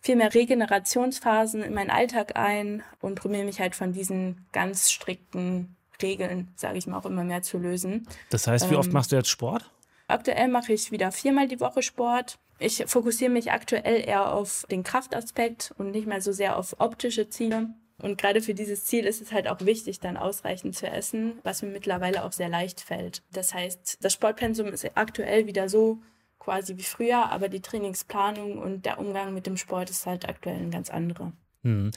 viel 0.00 0.16
mehr 0.16 0.34
Regenerationsphasen 0.34 1.62
in 1.62 1.72
meinen 1.72 1.90
Alltag 1.90 2.36
ein 2.36 2.82
und 3.00 3.14
probiere 3.14 3.44
mich 3.44 3.60
halt 3.60 3.74
von 3.74 3.92
diesen 3.92 4.46
ganz 4.52 4.90
strikten 4.90 5.76
Regeln, 6.02 6.52
sage 6.56 6.76
ich 6.76 6.86
mal, 6.86 6.98
auch 6.98 7.06
immer 7.06 7.24
mehr 7.24 7.42
zu 7.42 7.56
lösen. 7.58 8.06
Das 8.30 8.46
heißt, 8.46 8.68
wie 8.68 8.74
ähm, 8.74 8.80
oft 8.80 8.92
machst 8.92 9.12
du 9.12 9.16
jetzt 9.16 9.30
Sport? 9.30 9.70
Aktuell 10.06 10.48
mache 10.48 10.72
ich 10.72 10.92
wieder 10.92 11.12
viermal 11.12 11.48
die 11.48 11.60
Woche 11.60 11.82
Sport. 11.82 12.38
Ich 12.58 12.84
fokussiere 12.86 13.30
mich 13.30 13.50
aktuell 13.50 14.06
eher 14.06 14.32
auf 14.32 14.64
den 14.70 14.82
Kraftaspekt 14.82 15.74
und 15.78 15.90
nicht 15.90 16.06
mehr 16.06 16.20
so 16.20 16.32
sehr 16.32 16.56
auf 16.56 16.76
optische 16.78 17.28
Ziele. 17.28 17.70
Und 18.02 18.18
gerade 18.18 18.42
für 18.42 18.54
dieses 18.54 18.84
Ziel 18.84 19.06
ist 19.06 19.22
es 19.22 19.32
halt 19.32 19.48
auch 19.48 19.60
wichtig, 19.60 20.00
dann 20.00 20.16
ausreichend 20.16 20.74
zu 20.76 20.88
essen, 20.88 21.38
was 21.42 21.62
mir 21.62 21.68
mittlerweile 21.68 22.24
auch 22.24 22.32
sehr 22.32 22.48
leicht 22.48 22.80
fällt. 22.80 23.22
Das 23.32 23.54
heißt, 23.54 23.98
das 24.00 24.12
Sportpensum 24.12 24.68
ist 24.68 24.84
aktuell 24.94 25.46
wieder 25.46 25.68
so 25.68 25.98
quasi 26.38 26.76
wie 26.76 26.82
früher, 26.82 27.30
aber 27.30 27.48
die 27.48 27.60
Trainingsplanung 27.60 28.58
und 28.58 28.84
der 28.84 28.98
Umgang 28.98 29.32
mit 29.32 29.46
dem 29.46 29.56
Sport 29.56 29.90
ist 29.90 30.06
halt 30.06 30.28
aktuell 30.28 30.56
ein 30.56 30.70
ganz 30.70 30.90
anderer. 30.90 31.32
Hm. 31.62 31.92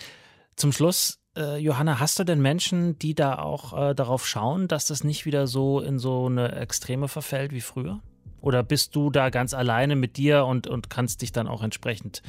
Zum 0.55 0.71
Schluss, 0.71 1.19
äh, 1.35 1.57
Johanna, 1.57 1.99
hast 1.99 2.17
du 2.19 2.23
denn 2.23 2.41
Menschen, 2.41 2.97
die 2.97 3.13
da 3.13 3.39
auch 3.39 3.77
äh, 3.77 3.93
darauf 3.93 4.25
schauen, 4.25 4.67
dass 4.67 4.85
das 4.85 5.03
nicht 5.03 5.25
wieder 5.25 5.47
so 5.47 5.81
in 5.81 5.99
so 5.99 6.27
eine 6.27 6.53
Extreme 6.53 7.07
verfällt 7.07 7.51
wie 7.51 7.61
früher? 7.61 8.01
Oder 8.47 8.63
bist 8.63 8.95
du 8.95 9.09
da 9.09 9.29
ganz 9.29 9.53
alleine 9.53 9.97
mit 9.97 10.15
dir 10.15 10.45
und, 10.45 10.67
und 10.67 10.89
kannst 10.89 11.21
dich 11.21 11.33
dann 11.33 11.49
auch 11.49 11.61
entsprechend 11.61 12.21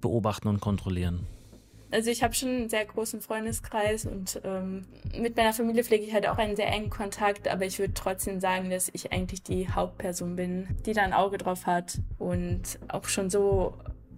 beobachten 0.00 0.48
und 0.48 0.58
kontrollieren? 0.58 1.26
Also 1.90 2.10
ich 2.10 2.22
habe 2.22 2.32
schon 2.32 2.48
einen 2.48 2.68
sehr 2.70 2.86
großen 2.86 3.20
Freundeskreis 3.20 4.06
und 4.06 4.40
ähm, 4.42 4.86
mit 5.14 5.36
meiner 5.36 5.52
Familie 5.52 5.84
pflege 5.84 6.06
ich 6.06 6.14
halt 6.14 6.26
auch 6.26 6.38
einen 6.38 6.56
sehr 6.56 6.68
engen 6.68 6.88
Kontakt, 6.88 7.46
aber 7.46 7.66
ich 7.66 7.78
würde 7.78 7.92
trotzdem 7.92 8.40
sagen, 8.40 8.70
dass 8.70 8.88
ich 8.94 9.12
eigentlich 9.12 9.42
die 9.42 9.68
Hauptperson 9.68 10.34
bin, 10.34 10.66
die 10.86 10.94
da 10.94 11.02
ein 11.02 11.12
Auge 11.12 11.36
drauf 11.36 11.66
hat 11.66 11.98
und 12.18 12.78
auch 12.88 13.04
schon 13.04 13.28
so 13.28 13.74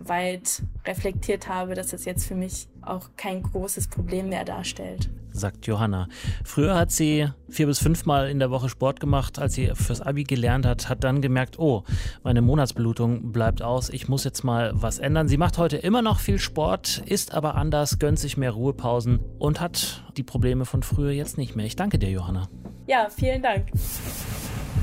weit 0.09 0.63
reflektiert 0.87 1.49
habe, 1.49 1.75
dass 1.75 1.93
es 1.93 2.05
jetzt 2.05 2.27
für 2.27 2.35
mich 2.35 2.69
auch 2.83 3.11
kein 3.17 3.43
großes 3.43 3.89
Problem 3.89 4.29
mehr 4.29 4.45
darstellt. 4.45 5.11
Sagt 5.35 5.67
Johanna. 5.67 6.09
Früher 6.45 6.75
hat 6.75 6.91
sie 6.91 7.29
vier 7.49 7.67
bis 7.67 7.79
fünfmal 7.79 8.29
in 8.29 8.39
der 8.39 8.51
Woche 8.51 8.69
Sport 8.69 9.01
gemacht, 9.01 9.39
als 9.39 9.55
sie 9.55 9.71
fürs 9.75 10.03
Abi 10.03 10.25
gelernt 10.25 10.67
hat, 10.67 10.89
hat 10.91 11.05
dann 11.05 11.23
gemerkt, 11.23 11.59
oh, 11.59 11.85
meine 12.23 12.43
Monatsblutung 12.43 13.33
bleibt 13.33 13.63
aus, 13.63 13.89
ich 13.89 14.09
muss 14.09 14.25
jetzt 14.25 14.45
mal 14.45 14.73
was 14.75 14.99
ändern. 14.99 15.29
Sie 15.29 15.39
macht 15.39 15.57
heute 15.57 15.79
immer 15.79 16.03
noch 16.03 16.19
viel 16.19 16.39
Sport, 16.39 17.03
ist 17.07 17.33
aber 17.33 17.55
anders, 17.55 17.99
gönnt 17.99 18.19
sich 18.19 18.37
mehr 18.37 18.51
Ruhepausen 18.51 19.21
und 19.39 19.61
hat 19.61 20.05
die 20.17 20.23
Probleme 20.23 20.67
von 20.67 20.83
früher 20.83 21.13
jetzt 21.13 21.39
nicht 21.39 21.57
mehr. 21.57 21.65
Ich 21.65 21.77
danke 21.77 21.99
dir, 21.99 22.11
Johanna. 22.11 22.49
Ja, 22.87 23.09
vielen 23.09 23.43
Dank. 23.43 23.69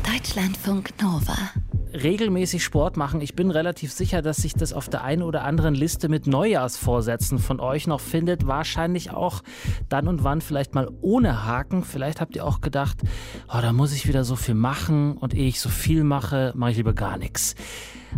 Deutschlandfunk 0.03 0.93
Nova 1.01 1.38
regelmäßig 1.93 2.63
Sport 2.63 2.98
machen. 2.98 3.22
Ich 3.22 3.36
bin 3.36 3.51
relativ 3.51 3.91
sicher, 3.91 4.22
dass 4.22 4.38
sich 4.38 4.53
das 4.53 4.74
auf 4.74 4.89
der 4.89 5.03
einen 5.03 5.24
oder 5.24 5.43
anderen 5.43 5.75
Liste 5.75 6.10
mit 6.10 6.27
Neujahrsvorsätzen 6.27 7.39
von 7.39 7.60
euch 7.60 7.88
noch 7.88 8.00
findet. 8.00 8.48
Wahrscheinlich 8.48 9.12
auch 9.12 9.41
dann 9.89 10.08
und 10.08 10.24
wann 10.24 10.41
vielleicht 10.41 10.75
mal 10.75 10.89
ohne 11.01 11.46
Haken. 11.46 11.84
Vielleicht 11.84 12.22
habt 12.22 12.36
ihr 12.36 12.46
auch 12.46 12.62
gedacht, 12.62 12.98
oh, 13.48 13.60
da 13.62 13.74
muss 13.74 13.93
ich 13.93 14.08
wieder 14.08 14.24
so 14.24 14.36
viel 14.36 14.55
machen 14.55 15.17
und 15.17 15.34
ehe 15.34 15.48
ich 15.48 15.60
so 15.60 15.69
viel 15.69 16.03
mache, 16.03 16.53
mache 16.55 16.72
ich 16.72 16.77
lieber 16.77 16.93
gar 16.93 17.17
nichts. 17.17 17.55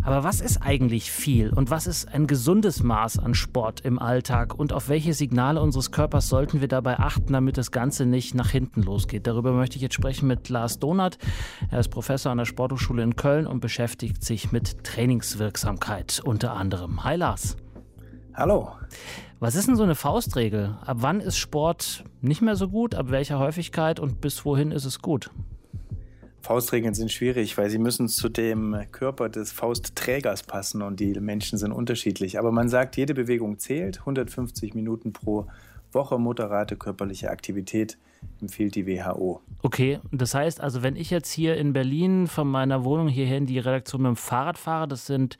Aber 0.04 0.24
was 0.24 0.42
ist 0.42 0.62
eigentlich 0.62 1.12
viel 1.12 1.52
und 1.52 1.70
was 1.70 1.88
ist 1.88 2.08
ein 2.14 2.28
gesundes 2.28 2.84
Maß 2.84 3.20
an 3.20 3.34
Sport 3.34 3.82
im 3.82 4.00
Alltag 4.00 4.58
und 4.58 4.74
auf 4.74 4.90
welche 4.90 5.14
Signale 5.14 5.62
unseres 5.62 5.92
Körpers 5.92 6.30
sollten 6.30 6.62
wir 6.62 6.68
dabei 6.68 7.00
achten, 7.00 7.34
damit 7.34 7.58
das 7.58 7.72
Ganze 7.72 8.06
nicht 8.06 8.34
nach 8.34 8.50
hinten 8.50 8.82
losgeht? 8.82 9.28
Darüber 9.28 9.52
möchte 9.52 9.76
ich 9.76 9.82
jetzt 9.82 9.96
sprechen 9.96 10.28
mit 10.28 10.50
Lars 10.50 10.80
Donath. 10.80 11.18
Er 11.70 11.80
ist 11.80 11.90
Professor 11.90 12.32
an 12.32 12.38
der 12.38 12.46
Sporthochschule 12.46 13.04
in 13.04 13.16
Köln 13.16 13.46
und 13.48 13.60
beschäftigt 13.60 14.24
sich 14.24 14.52
mit 14.52 14.84
Trainingswirksamkeit 14.84 16.22
unter 16.24 16.54
anderem. 16.54 17.04
Hi 17.04 17.16
Lars. 17.16 17.58
Hallo. 18.34 18.72
Was 19.40 19.56
ist 19.56 19.68
denn 19.68 19.76
so 19.76 19.84
eine 19.84 19.96
Faustregel? 19.96 20.78
Ab 20.86 20.98
wann 21.02 21.20
ist 21.20 21.38
Sport 21.38 22.06
nicht 22.22 22.42
mehr 22.42 22.56
so 22.56 22.70
gut? 22.70 22.96
Ab 22.96 23.10
welcher 23.10 23.40
Häufigkeit 23.40 24.00
und 24.00 24.22
bis 24.22 24.46
wohin 24.46 24.72
ist 24.72 24.86
es 24.86 25.02
gut? 25.02 25.32
Faustregeln 26.42 26.94
sind 26.94 27.12
schwierig, 27.12 27.58
weil 27.58 27.70
sie 27.70 27.78
müssen 27.78 28.08
zu 28.08 28.28
dem 28.28 28.76
Körper 28.92 29.30
des 29.30 29.52
Faustträgers 29.52 30.44
passen 30.44 30.82
und 30.82 31.00
die 31.00 31.20
Menschen 31.20 31.58
sind 31.58 31.72
unterschiedlich. 31.72 32.40
Aber 32.40 32.52
man 32.52 32.68
sagt, 32.68 32.98
jede 32.98 33.14
Bewegung 33.14 33.60
zählt. 33.60 34.00
150 34.00 34.74
Minuten 34.74 35.14
pro 35.14 35.48
Woche 35.92 36.18
moderate 36.18 36.78
körperliche 36.78 37.30
Aktivität 37.30 37.98
empfiehlt 38.40 38.76
die 38.76 38.88
WHO. 38.88 39.42
Okay, 39.62 40.00
das 40.12 40.34
heißt 40.34 40.62
also, 40.62 40.84
wenn 40.84 40.96
ich 40.96 41.10
jetzt 41.10 41.32
hier 41.32 41.58
in 41.58 41.74
Berlin 41.74 42.28
von 42.28 42.48
meiner 42.48 42.84
Wohnung 42.84 43.08
hierher 43.08 43.38
in 43.38 43.46
die 43.46 43.60
Redaktion 43.60 44.02
mit 44.02 44.10
dem 44.10 44.16
Fahrrad 44.16 44.58
fahre, 44.58 44.88
das 44.88 45.06
sind 45.06 45.38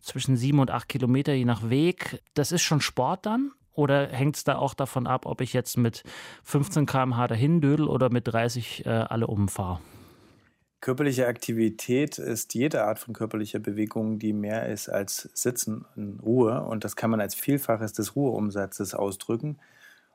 zwischen 0.00 0.36
sieben 0.36 0.58
und 0.58 0.70
acht 0.70 0.88
Kilometer 0.88 1.32
je 1.32 1.44
nach 1.44 1.68
Weg, 1.70 2.22
das 2.34 2.52
ist 2.52 2.62
schon 2.62 2.80
Sport 2.80 3.26
dann? 3.26 3.52
Oder 3.72 4.08
hängt 4.08 4.36
es 4.36 4.44
da 4.44 4.58
auch 4.58 4.74
davon 4.74 5.06
ab, 5.06 5.26
ob 5.26 5.40
ich 5.40 5.52
jetzt 5.52 5.76
mit 5.78 6.02
15 6.42 6.86
km/h 6.86 7.28
dahin 7.28 7.60
dödel 7.60 7.86
oder 7.86 8.10
mit 8.10 8.26
30 8.26 8.84
äh, 8.84 8.88
alle 8.88 9.26
umfahre? 9.26 9.80
Körperliche 10.80 11.26
Aktivität 11.26 12.18
ist 12.18 12.54
jede 12.54 12.84
Art 12.84 12.98
von 12.98 13.12
körperlicher 13.12 13.58
Bewegung, 13.58 14.18
die 14.18 14.32
mehr 14.32 14.66
ist 14.68 14.88
als 14.88 15.28
Sitzen 15.34 15.84
in 15.94 16.18
Ruhe. 16.20 16.62
Und 16.62 16.84
das 16.84 16.96
kann 16.96 17.10
man 17.10 17.20
als 17.20 17.34
Vielfaches 17.34 17.92
des 17.92 18.16
Ruheumsatzes 18.16 18.94
ausdrücken. 18.94 19.58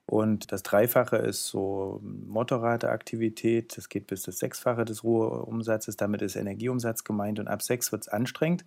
Und 0.08 0.52
das 0.52 0.64
Dreifache 0.64 1.18
ist 1.18 1.48
so 1.48 2.02
moderate 2.04 2.90
Aktivität. 2.90 3.78
Das 3.78 3.90
geht 3.90 4.08
bis 4.08 4.24
das 4.24 4.40
Sechsfache 4.40 4.86
des 4.86 5.04
Ruheumsatzes. 5.04 5.98
Damit 5.98 6.24
ist 6.24 6.36
Energieumsatz 6.36 7.04
gemeint. 7.04 7.40
Und 7.40 7.48
ab 7.48 7.62
sechs 7.62 7.92
wird 7.92 8.04
es 8.04 8.08
anstrengend. 8.08 8.66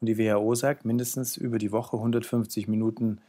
Und 0.00 0.06
die 0.06 0.18
WHO 0.18 0.54
sagt, 0.54 0.84
mindestens 0.84 1.36
über 1.36 1.58
die 1.58 1.72
Woche 1.72 1.96
150 1.96 2.68
Minuten 2.68 3.20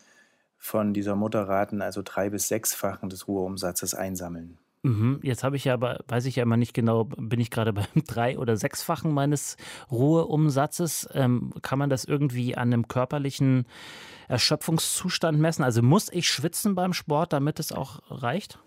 von 0.60 0.94
dieser 0.94 1.16
moderaten, 1.16 1.82
also 1.82 2.02
drei- 2.04 2.30
bis 2.30 2.48
sechsfachen 2.48 3.10
des 3.10 3.28
Ruheumsatzes 3.28 3.96
einsammeln. 3.96 4.60
Mhm. 4.84 5.20
Jetzt 5.22 5.44
habe 5.44 5.56
ich 5.56 5.66
ja 5.66 5.76
aber, 5.76 6.00
weiß 6.08 6.26
ich 6.26 6.38
ja 6.38 6.44
immer 6.44 6.58
nicht 6.58 6.74
genau, 6.74 7.06
bin 7.06 7.40
ich 7.40 7.52
gerade 7.52 7.74
beim 7.74 7.86
drei- 8.08 8.40
oder 8.40 8.58
sechsfachen 8.58 9.14
meines 9.14 9.58
Ruheumsatzes. 9.92 11.10
Ähm, 11.14 11.54
kann 11.62 11.80
man 11.80 11.90
das 11.90 12.06
irgendwie 12.06 12.56
an 12.56 12.74
einem 12.74 12.88
körperlichen 12.88 13.66
Erschöpfungszustand 14.28 15.40
messen? 15.40 15.64
Also 15.64 15.82
muss 15.82 16.10
ich 16.12 16.28
schwitzen 16.28 16.74
beim 16.76 16.94
Sport, 16.94 17.34
damit 17.34 17.60
es 17.60 17.72
auch 17.72 18.02
reicht? 18.10 18.60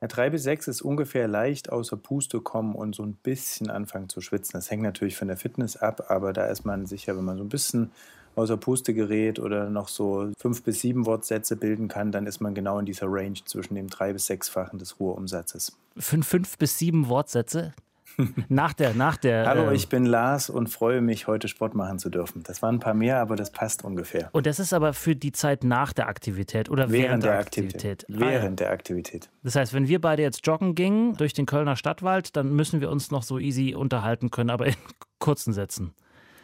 Ja, 0.00 0.08
drei 0.08 0.30
bis 0.30 0.42
sechs 0.42 0.68
ist 0.68 0.82
ungefähr 0.82 1.28
leicht 1.28 1.70
außer 1.70 1.96
Puste 1.96 2.40
kommen 2.40 2.74
und 2.74 2.94
so 2.94 3.02
ein 3.02 3.14
bisschen 3.14 3.70
anfangen 3.70 4.08
zu 4.08 4.20
schwitzen. 4.20 4.52
Das 4.54 4.70
hängt 4.70 4.82
natürlich 4.82 5.16
von 5.16 5.28
der 5.28 5.36
Fitness 5.36 5.76
ab, 5.76 6.06
aber 6.08 6.32
da 6.32 6.46
ist 6.46 6.64
man 6.64 6.86
sicher, 6.86 7.16
wenn 7.16 7.24
man 7.24 7.38
so 7.38 7.44
ein 7.44 7.48
bisschen 7.48 7.90
außer 8.36 8.56
Puste 8.56 8.94
gerät 8.94 9.38
oder 9.38 9.70
noch 9.70 9.88
so 9.88 10.30
fünf 10.38 10.62
bis 10.62 10.80
sieben 10.80 11.06
Wortsätze 11.06 11.56
bilden 11.56 11.88
kann, 11.88 12.12
dann 12.12 12.26
ist 12.26 12.40
man 12.40 12.54
genau 12.54 12.78
in 12.78 12.86
dieser 12.86 13.06
Range 13.08 13.38
zwischen 13.44 13.74
dem 13.74 13.88
drei- 13.88 14.12
bis 14.12 14.26
sechsfachen 14.26 14.78
des 14.78 15.00
Ruheumsatzes. 15.00 15.76
Fünf, 15.96 16.26
fünf 16.26 16.58
bis 16.58 16.78
sieben 16.78 17.08
Wortsätze? 17.08 17.72
nach 18.48 18.72
der, 18.72 18.94
nach 18.94 19.16
der. 19.16 19.46
Hallo, 19.46 19.70
äh, 19.70 19.74
ich 19.74 19.88
bin 19.88 20.04
Lars 20.04 20.50
und 20.50 20.68
freue 20.68 21.00
mich, 21.00 21.26
heute 21.26 21.48
Sport 21.48 21.74
machen 21.74 21.98
zu 21.98 22.10
dürfen. 22.10 22.42
Das 22.44 22.62
waren 22.62 22.76
ein 22.76 22.80
paar 22.80 22.94
mehr, 22.94 23.18
aber 23.18 23.36
das 23.36 23.50
passt 23.50 23.84
ungefähr. 23.84 24.28
Und 24.32 24.46
das 24.46 24.58
ist 24.58 24.72
aber 24.72 24.92
für 24.92 25.16
die 25.16 25.32
Zeit 25.32 25.64
nach 25.64 25.92
der 25.92 26.08
Aktivität 26.08 26.68
oder 26.70 26.90
während, 26.90 27.08
während 27.08 27.24
der, 27.24 27.30
der, 27.32 27.40
Aktivität? 27.40 28.02
Aktivität. 28.02 28.20
Während 28.20 28.60
ah, 28.60 28.64
ja. 28.64 28.68
der 28.68 28.70
Aktivität. 28.70 29.30
Das 29.42 29.56
heißt, 29.56 29.74
wenn 29.74 29.88
wir 29.88 30.00
beide 30.00 30.22
jetzt 30.22 30.46
joggen 30.46 30.74
gingen 30.74 31.16
durch 31.16 31.32
den 31.32 31.46
Kölner 31.46 31.76
Stadtwald, 31.76 32.36
dann 32.36 32.52
müssen 32.52 32.80
wir 32.80 32.90
uns 32.90 33.10
noch 33.10 33.22
so 33.22 33.38
easy 33.38 33.74
unterhalten 33.74 34.30
können, 34.30 34.50
aber 34.50 34.66
in 34.66 34.74
kurzen 35.18 35.52
Sätzen. 35.52 35.94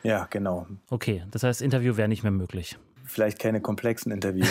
Ja, 0.02 0.26
genau. 0.30 0.66
Okay, 0.88 1.24
das 1.30 1.42
heißt, 1.42 1.62
Interview 1.62 1.96
wäre 1.96 2.08
nicht 2.08 2.22
mehr 2.22 2.32
möglich. 2.32 2.78
Vielleicht 3.04 3.38
keine 3.38 3.60
komplexen 3.60 4.12
Interviews. 4.12 4.48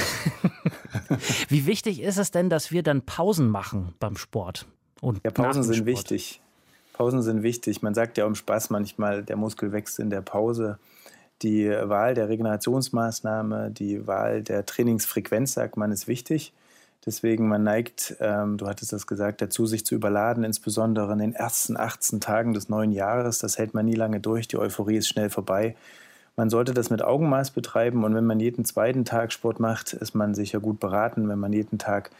Wie 1.49 1.65
wichtig 1.65 2.01
ist 2.01 2.17
es 2.17 2.31
denn, 2.31 2.49
dass 2.49 2.71
wir 2.71 2.83
dann 2.83 3.03
Pausen 3.03 3.49
machen 3.49 3.93
beim 3.99 4.17
Sport? 4.17 4.65
Und 5.01 5.21
ja, 5.23 5.31
Pausen 5.31 5.63
sind 5.63 5.75
Sport? 5.75 5.87
wichtig. 5.87 6.41
Pausen 6.93 7.21
sind 7.21 7.43
wichtig. 7.43 7.81
Man 7.81 7.93
sagt 7.93 8.17
ja 8.17 8.25
um 8.25 8.35
Spaß 8.35 8.69
manchmal, 8.69 9.23
der 9.23 9.37
Muskel 9.37 9.71
wächst 9.71 9.99
in 9.99 10.09
der 10.09 10.21
Pause. 10.21 10.77
Die 11.41 11.69
Wahl 11.69 12.13
der 12.13 12.27
Regenerationsmaßnahme, 12.27 13.71
die 13.71 14.05
Wahl 14.05 14.43
der 14.43 14.65
Trainingsfrequenz, 14.65 15.53
sagt 15.53 15.77
man, 15.77 15.93
ist 15.93 16.09
wichtig. 16.09 16.51
Deswegen, 17.05 17.47
man 17.47 17.63
neigt, 17.63 18.17
ähm, 18.19 18.57
du 18.57 18.67
hattest 18.67 18.91
das 18.91 19.07
gesagt, 19.07 19.41
dazu, 19.41 19.65
sich 19.65 19.85
zu 19.85 19.95
überladen, 19.95 20.43
insbesondere 20.43 21.13
in 21.13 21.19
den 21.19 21.33
ersten 21.33 21.77
18 21.77 22.19
Tagen 22.19 22.53
des 22.53 22.67
neuen 22.67 22.91
Jahres. 22.91 23.39
Das 23.39 23.57
hält 23.57 23.73
man 23.73 23.85
nie 23.85 23.95
lange 23.95 24.19
durch, 24.19 24.47
die 24.47 24.57
Euphorie 24.57 24.97
ist 24.97 25.07
schnell 25.07 25.29
vorbei. 25.29 25.75
Man 26.35 26.49
sollte 26.49 26.73
das 26.73 26.89
mit 26.89 27.01
Augenmaß 27.01 27.51
betreiben 27.51 28.03
und 28.03 28.15
wenn 28.15 28.25
man 28.25 28.39
jeden 28.39 28.65
zweiten 28.65 29.05
Tag 29.05 29.31
Sport 29.31 29.59
macht, 29.59 29.93
ist 29.93 30.13
man 30.13 30.35
sicher 30.35 30.59
gut 30.59 30.79
beraten. 30.79 31.27
Wenn 31.27 31.39
man 31.39 31.53
jeden 31.53 31.77
Tag 31.77 32.11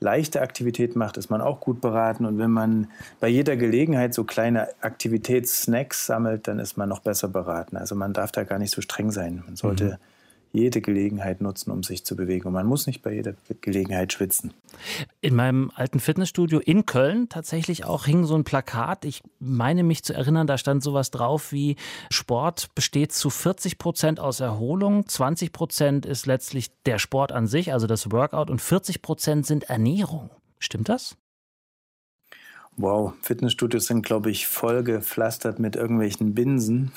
leichte 0.00 0.40
Aktivität 0.40 0.94
macht, 0.96 1.16
ist 1.16 1.30
man 1.30 1.40
auch 1.40 1.60
gut 1.60 1.80
beraten. 1.80 2.24
Und 2.24 2.38
wenn 2.38 2.50
man 2.50 2.88
bei 3.20 3.28
jeder 3.28 3.56
Gelegenheit 3.56 4.14
so 4.14 4.24
kleine 4.24 4.68
Aktivitätssnacks 4.80 6.06
sammelt, 6.06 6.46
dann 6.48 6.58
ist 6.60 6.76
man 6.76 6.88
noch 6.88 7.00
besser 7.00 7.28
beraten. 7.28 7.76
Also 7.76 7.94
man 7.94 8.12
darf 8.12 8.32
da 8.32 8.44
gar 8.44 8.58
nicht 8.58 8.72
so 8.72 8.80
streng 8.80 9.10
sein. 9.10 9.42
Man 9.46 9.56
sollte 9.56 9.84
mhm 9.84 10.17
jede 10.52 10.80
Gelegenheit 10.80 11.40
nutzen, 11.40 11.70
um 11.70 11.82
sich 11.82 12.04
zu 12.04 12.16
bewegen. 12.16 12.46
Und 12.46 12.54
man 12.54 12.66
muss 12.66 12.86
nicht 12.86 13.02
bei 13.02 13.12
jeder 13.12 13.34
Gelegenheit 13.60 14.12
schwitzen. 14.12 14.52
In 15.20 15.34
meinem 15.34 15.70
alten 15.74 16.00
Fitnessstudio 16.00 16.58
in 16.58 16.86
Köln 16.86 17.28
tatsächlich 17.28 17.84
auch 17.84 18.06
hing 18.06 18.24
so 18.24 18.34
ein 18.34 18.44
Plakat. 18.44 19.04
Ich 19.04 19.22
meine 19.40 19.82
mich 19.82 20.02
zu 20.02 20.14
erinnern, 20.14 20.46
da 20.46 20.58
stand 20.58 20.82
sowas 20.82 21.10
drauf 21.10 21.52
wie 21.52 21.76
Sport 22.10 22.74
besteht 22.74 23.12
zu 23.12 23.30
40 23.30 23.78
Prozent 23.78 24.20
aus 24.20 24.40
Erholung, 24.40 25.06
20 25.06 25.52
Prozent 25.52 26.06
ist 26.06 26.26
letztlich 26.26 26.70
der 26.84 26.98
Sport 26.98 27.32
an 27.32 27.46
sich, 27.46 27.72
also 27.72 27.86
das 27.86 28.10
Workout, 28.10 28.50
und 28.50 28.60
40 28.60 29.02
Prozent 29.02 29.46
sind 29.46 29.64
Ernährung. 29.64 30.30
Stimmt 30.58 30.88
das? 30.88 31.16
Wow, 32.80 33.14
Fitnessstudios 33.22 33.86
sind, 33.86 34.06
glaube 34.06 34.30
ich, 34.30 34.46
voll 34.46 34.84
gepflastert 34.84 35.58
mit 35.58 35.74
irgendwelchen 35.74 36.32
Binsen. 36.32 36.92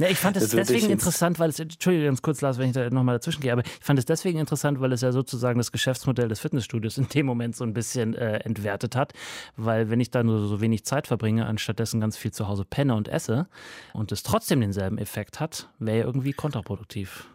Ja, 0.00 0.08
ich 0.08 0.18
fand 0.18 0.36
es 0.36 0.48
deswegen 0.50 0.90
interessant, 0.90 1.38
weil 1.38 1.50
es, 1.50 1.60
Entschuldigung, 1.60 2.06
ganz 2.06 2.20
kurz, 2.20 2.40
Lars, 2.40 2.58
wenn 2.58 2.66
ich 2.66 2.74
da 2.74 2.90
nochmal 2.90 3.14
dazwischen 3.14 3.40
gehe, 3.40 3.52
aber 3.52 3.62
ich 3.62 3.70
fand 3.80 4.00
es 4.00 4.06
deswegen 4.06 4.40
interessant, 4.40 4.80
weil 4.80 4.92
es 4.92 5.02
ja 5.02 5.12
sozusagen 5.12 5.58
das 5.58 5.70
Geschäftsmodell 5.70 6.26
des 6.26 6.40
Fitnessstudios 6.40 6.98
in 6.98 7.08
dem 7.08 7.26
Moment 7.26 7.54
so 7.54 7.62
ein 7.62 7.72
bisschen 7.72 8.14
äh, 8.14 8.38
entwertet 8.38 8.96
hat. 8.96 9.12
Weil 9.56 9.88
wenn 9.88 10.00
ich 10.00 10.10
da 10.10 10.24
nur 10.24 10.48
so 10.48 10.60
wenig 10.60 10.84
Zeit 10.84 11.06
verbringe, 11.06 11.46
anstattdessen 11.46 12.00
ganz 12.00 12.16
viel 12.16 12.32
zu 12.32 12.48
Hause 12.48 12.64
penne 12.64 12.96
und 12.96 13.06
esse 13.06 13.46
und 13.94 14.10
es 14.10 14.24
trotzdem 14.24 14.60
denselben 14.60 14.98
Effekt 14.98 15.38
hat, 15.38 15.70
wäre 15.78 15.98
ja 15.98 16.04
irgendwie 16.06 16.32
kontraproduktiv. 16.32 17.28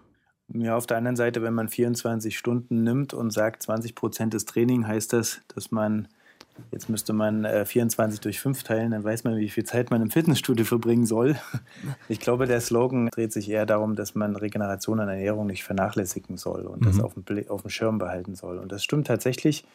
Ja, 0.50 0.75
auf 0.75 0.86
der 0.86 0.98
anderen 0.98 1.16
Seite, 1.16 1.42
wenn 1.42 1.54
man 1.54 1.70
24 1.70 2.38
Stunden 2.38 2.84
nimmt 2.84 3.14
und 3.14 3.32
sagt, 3.32 3.64
20 3.64 3.96
Prozent 3.96 4.34
ist 4.34 4.50
Training, 4.50 4.86
heißt 4.86 5.14
das, 5.14 5.40
dass 5.48 5.72
man 5.72 6.10
Jetzt 6.71 6.89
müsste 6.89 7.13
man 7.13 7.43
äh, 7.43 7.65
24 7.65 8.21
durch 8.21 8.39
5 8.39 8.63
teilen, 8.63 8.91
dann 8.91 9.03
weiß 9.03 9.24
man, 9.24 9.38
wie 9.38 9.50
viel 9.50 9.65
Zeit 9.65 9.91
man 9.91 10.01
im 10.01 10.09
Fitnessstudio 10.09 10.65
verbringen 10.65 11.05
soll. 11.05 11.35
Ich 12.07 12.19
glaube, 12.19 12.47
der 12.47 12.62
Slogan 12.62 13.09
dreht 13.09 13.33
sich 13.33 13.50
eher 13.50 13.65
darum, 13.65 13.95
dass 13.95 14.15
man 14.15 14.35
Regeneration 14.35 15.00
und 15.00 15.09
Ernährung 15.09 15.47
nicht 15.47 15.63
vernachlässigen 15.63 16.38
soll 16.38 16.65
und 16.65 16.81
mhm. 16.81 16.85
das 16.85 17.00
auf 17.00 17.13
dem, 17.13 17.50
auf 17.50 17.62
dem 17.62 17.69
Schirm 17.69 17.97
behalten 17.97 18.35
soll. 18.35 18.57
Und 18.57 18.71
das 18.71 18.83
stimmt 18.83 19.07
tatsächlich. 19.07 19.65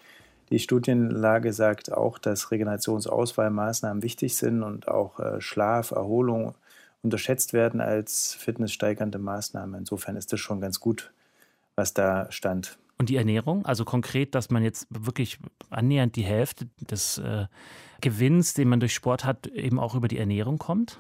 Die 0.51 0.59
Studienlage 0.59 1.53
sagt 1.53 1.93
auch, 1.93 2.19
dass 2.19 2.51
Regenerationsauswahlmaßnahmen 2.51 4.03
wichtig 4.03 4.37
sind 4.37 4.63
und 4.63 4.89
auch 4.89 5.21
äh, 5.21 5.41
Schlaf, 5.41 5.93
Erholung 5.93 6.55
unterschätzt 7.03 7.53
werden 7.53 7.81
als 7.81 8.35
fitnesssteigernde 8.35 9.19
Maßnahme. 9.19 9.79
Insofern 9.79 10.17
ist 10.17 10.33
das 10.33 10.41
schon 10.41 10.61
ganz 10.61 10.81
gut, 10.81 11.13
was 11.77 11.95
da 11.95 12.31
stand. 12.31 12.79
Und 13.01 13.09
die 13.09 13.17
Ernährung, 13.17 13.65
also 13.65 13.87
konkret, 13.87 14.35
dass 14.35 14.51
man 14.51 14.63
jetzt 14.63 14.87
wirklich 14.91 15.39
annähernd 15.71 16.17
die 16.17 16.23
Hälfte 16.23 16.67
des 16.91 17.17
äh, 17.17 17.47
Gewinns, 18.03 18.53
den 18.53 18.69
man 18.69 18.79
durch 18.79 18.93
Sport 18.93 19.25
hat, 19.25 19.47
eben 19.47 19.81
auch 19.81 19.95
über 19.95 20.07
die 20.07 20.19
Ernährung 20.19 20.59
kommt? 20.59 20.99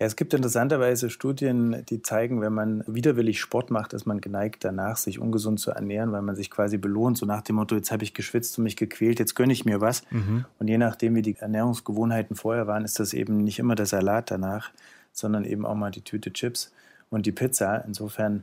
Ja, 0.00 0.06
es 0.06 0.16
gibt 0.16 0.34
interessanterweise 0.34 1.10
Studien, 1.10 1.84
die 1.88 2.02
zeigen, 2.02 2.40
wenn 2.40 2.52
man 2.52 2.82
widerwillig 2.88 3.38
Sport 3.38 3.70
macht, 3.70 3.92
ist 3.92 4.04
man 4.04 4.20
geneigt 4.20 4.64
danach, 4.64 4.96
sich 4.96 5.20
ungesund 5.20 5.60
zu 5.60 5.70
ernähren, 5.70 6.10
weil 6.10 6.22
man 6.22 6.34
sich 6.34 6.50
quasi 6.50 6.76
belohnt, 6.76 7.18
so 7.18 7.24
nach 7.24 7.42
dem 7.42 7.54
Motto, 7.54 7.76
jetzt 7.76 7.92
habe 7.92 8.02
ich 8.02 8.14
geschwitzt 8.14 8.58
und 8.58 8.64
mich 8.64 8.76
gequält, 8.76 9.20
jetzt 9.20 9.36
gönne 9.36 9.52
ich 9.52 9.64
mir 9.64 9.80
was. 9.80 10.02
Mhm. 10.10 10.44
Und 10.58 10.66
je 10.66 10.76
nachdem, 10.76 11.14
wie 11.14 11.22
die 11.22 11.36
Ernährungsgewohnheiten 11.36 12.34
vorher 12.34 12.66
waren, 12.66 12.84
ist 12.84 12.98
das 12.98 13.14
eben 13.14 13.44
nicht 13.44 13.60
immer 13.60 13.76
der 13.76 13.86
Salat 13.86 14.32
danach, 14.32 14.72
sondern 15.12 15.44
eben 15.44 15.66
auch 15.66 15.76
mal 15.76 15.92
die 15.92 16.02
Tüte 16.02 16.32
Chips 16.32 16.72
und 17.10 17.26
die 17.26 17.32
Pizza. 17.32 17.76
Insofern 17.86 18.42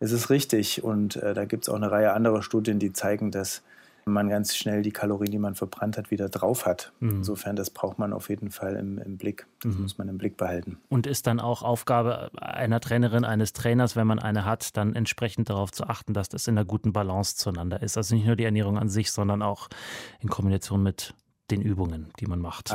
es 0.00 0.12
ist 0.12 0.30
richtig 0.30 0.82
und 0.82 1.16
äh, 1.16 1.34
da 1.34 1.44
gibt 1.44 1.64
es 1.64 1.68
auch 1.68 1.76
eine 1.76 1.90
Reihe 1.90 2.12
anderer 2.12 2.42
Studien, 2.42 2.78
die 2.78 2.92
zeigen, 2.92 3.30
dass 3.30 3.62
man 4.06 4.28
ganz 4.28 4.56
schnell 4.56 4.82
die 4.82 4.92
Kalorien, 4.92 5.30
die 5.30 5.38
man 5.38 5.54
verbrannt 5.54 5.96
hat, 5.96 6.10
wieder 6.10 6.28
drauf 6.28 6.66
hat. 6.66 6.92
Mhm. 7.00 7.18
Insofern, 7.18 7.54
das 7.54 7.70
braucht 7.70 7.98
man 7.98 8.12
auf 8.12 8.28
jeden 8.28 8.50
Fall 8.50 8.76
im, 8.76 8.98
im 8.98 9.18
Blick. 9.18 9.46
Das 9.62 9.74
mhm. 9.74 9.82
muss 9.82 9.98
man 9.98 10.08
im 10.08 10.18
Blick 10.18 10.36
behalten. 10.36 10.78
Und 10.88 11.06
ist 11.06 11.26
dann 11.26 11.38
auch 11.38 11.62
Aufgabe 11.62 12.30
einer 12.36 12.80
Trainerin, 12.80 13.24
eines 13.24 13.52
Trainers, 13.52 13.96
wenn 13.96 14.06
man 14.06 14.18
eine 14.18 14.44
hat, 14.44 14.76
dann 14.76 14.94
entsprechend 14.94 15.50
darauf 15.50 15.70
zu 15.70 15.84
achten, 15.84 16.14
dass 16.14 16.28
das 16.28 16.48
in 16.48 16.56
einer 16.56 16.64
guten 16.64 16.92
Balance 16.92 17.36
zueinander 17.36 17.82
ist. 17.82 17.96
Also 17.96 18.14
nicht 18.14 18.26
nur 18.26 18.36
die 18.36 18.44
Ernährung 18.44 18.78
an 18.78 18.88
sich, 18.88 19.12
sondern 19.12 19.42
auch 19.42 19.68
in 20.20 20.28
Kombination 20.28 20.82
mit 20.82 21.14
den 21.50 21.60
Übungen, 21.60 22.08
die 22.20 22.26
man 22.26 22.40
macht. 22.40 22.74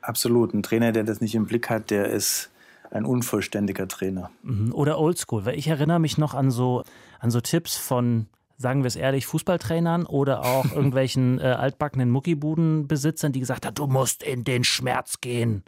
Absolut. 0.00 0.54
Ein 0.54 0.62
Trainer, 0.62 0.92
der 0.92 1.04
das 1.04 1.20
nicht 1.20 1.34
im 1.34 1.46
Blick 1.46 1.70
hat, 1.70 1.90
der 1.90 2.06
ist 2.10 2.50
ein 2.90 3.04
unvollständiger 3.04 3.88
Trainer. 3.88 4.30
Mhm. 4.42 4.72
Oder 4.72 4.98
Oldschool, 4.98 5.44
weil 5.44 5.58
ich 5.58 5.68
erinnere 5.68 5.98
mich 5.98 6.18
noch 6.18 6.34
an 6.34 6.50
so, 6.50 6.82
an 7.20 7.30
so 7.30 7.40
Tipps 7.40 7.76
von 7.76 8.26
sagen 8.58 8.82
wir 8.82 8.88
es 8.88 8.96
ehrlich, 8.96 9.26
Fußballtrainern 9.26 10.06
oder 10.06 10.42
auch 10.44 10.64
irgendwelchen 10.74 11.38
äh, 11.38 11.44
altbackenen 11.44 12.10
Muckibudenbesitzern, 12.10 13.32
die 13.32 13.40
gesagt 13.40 13.66
haben, 13.66 13.74
du 13.74 13.86
musst 13.86 14.22
in 14.22 14.44
den 14.44 14.64
Schmerz 14.64 15.20
gehen. 15.20 15.62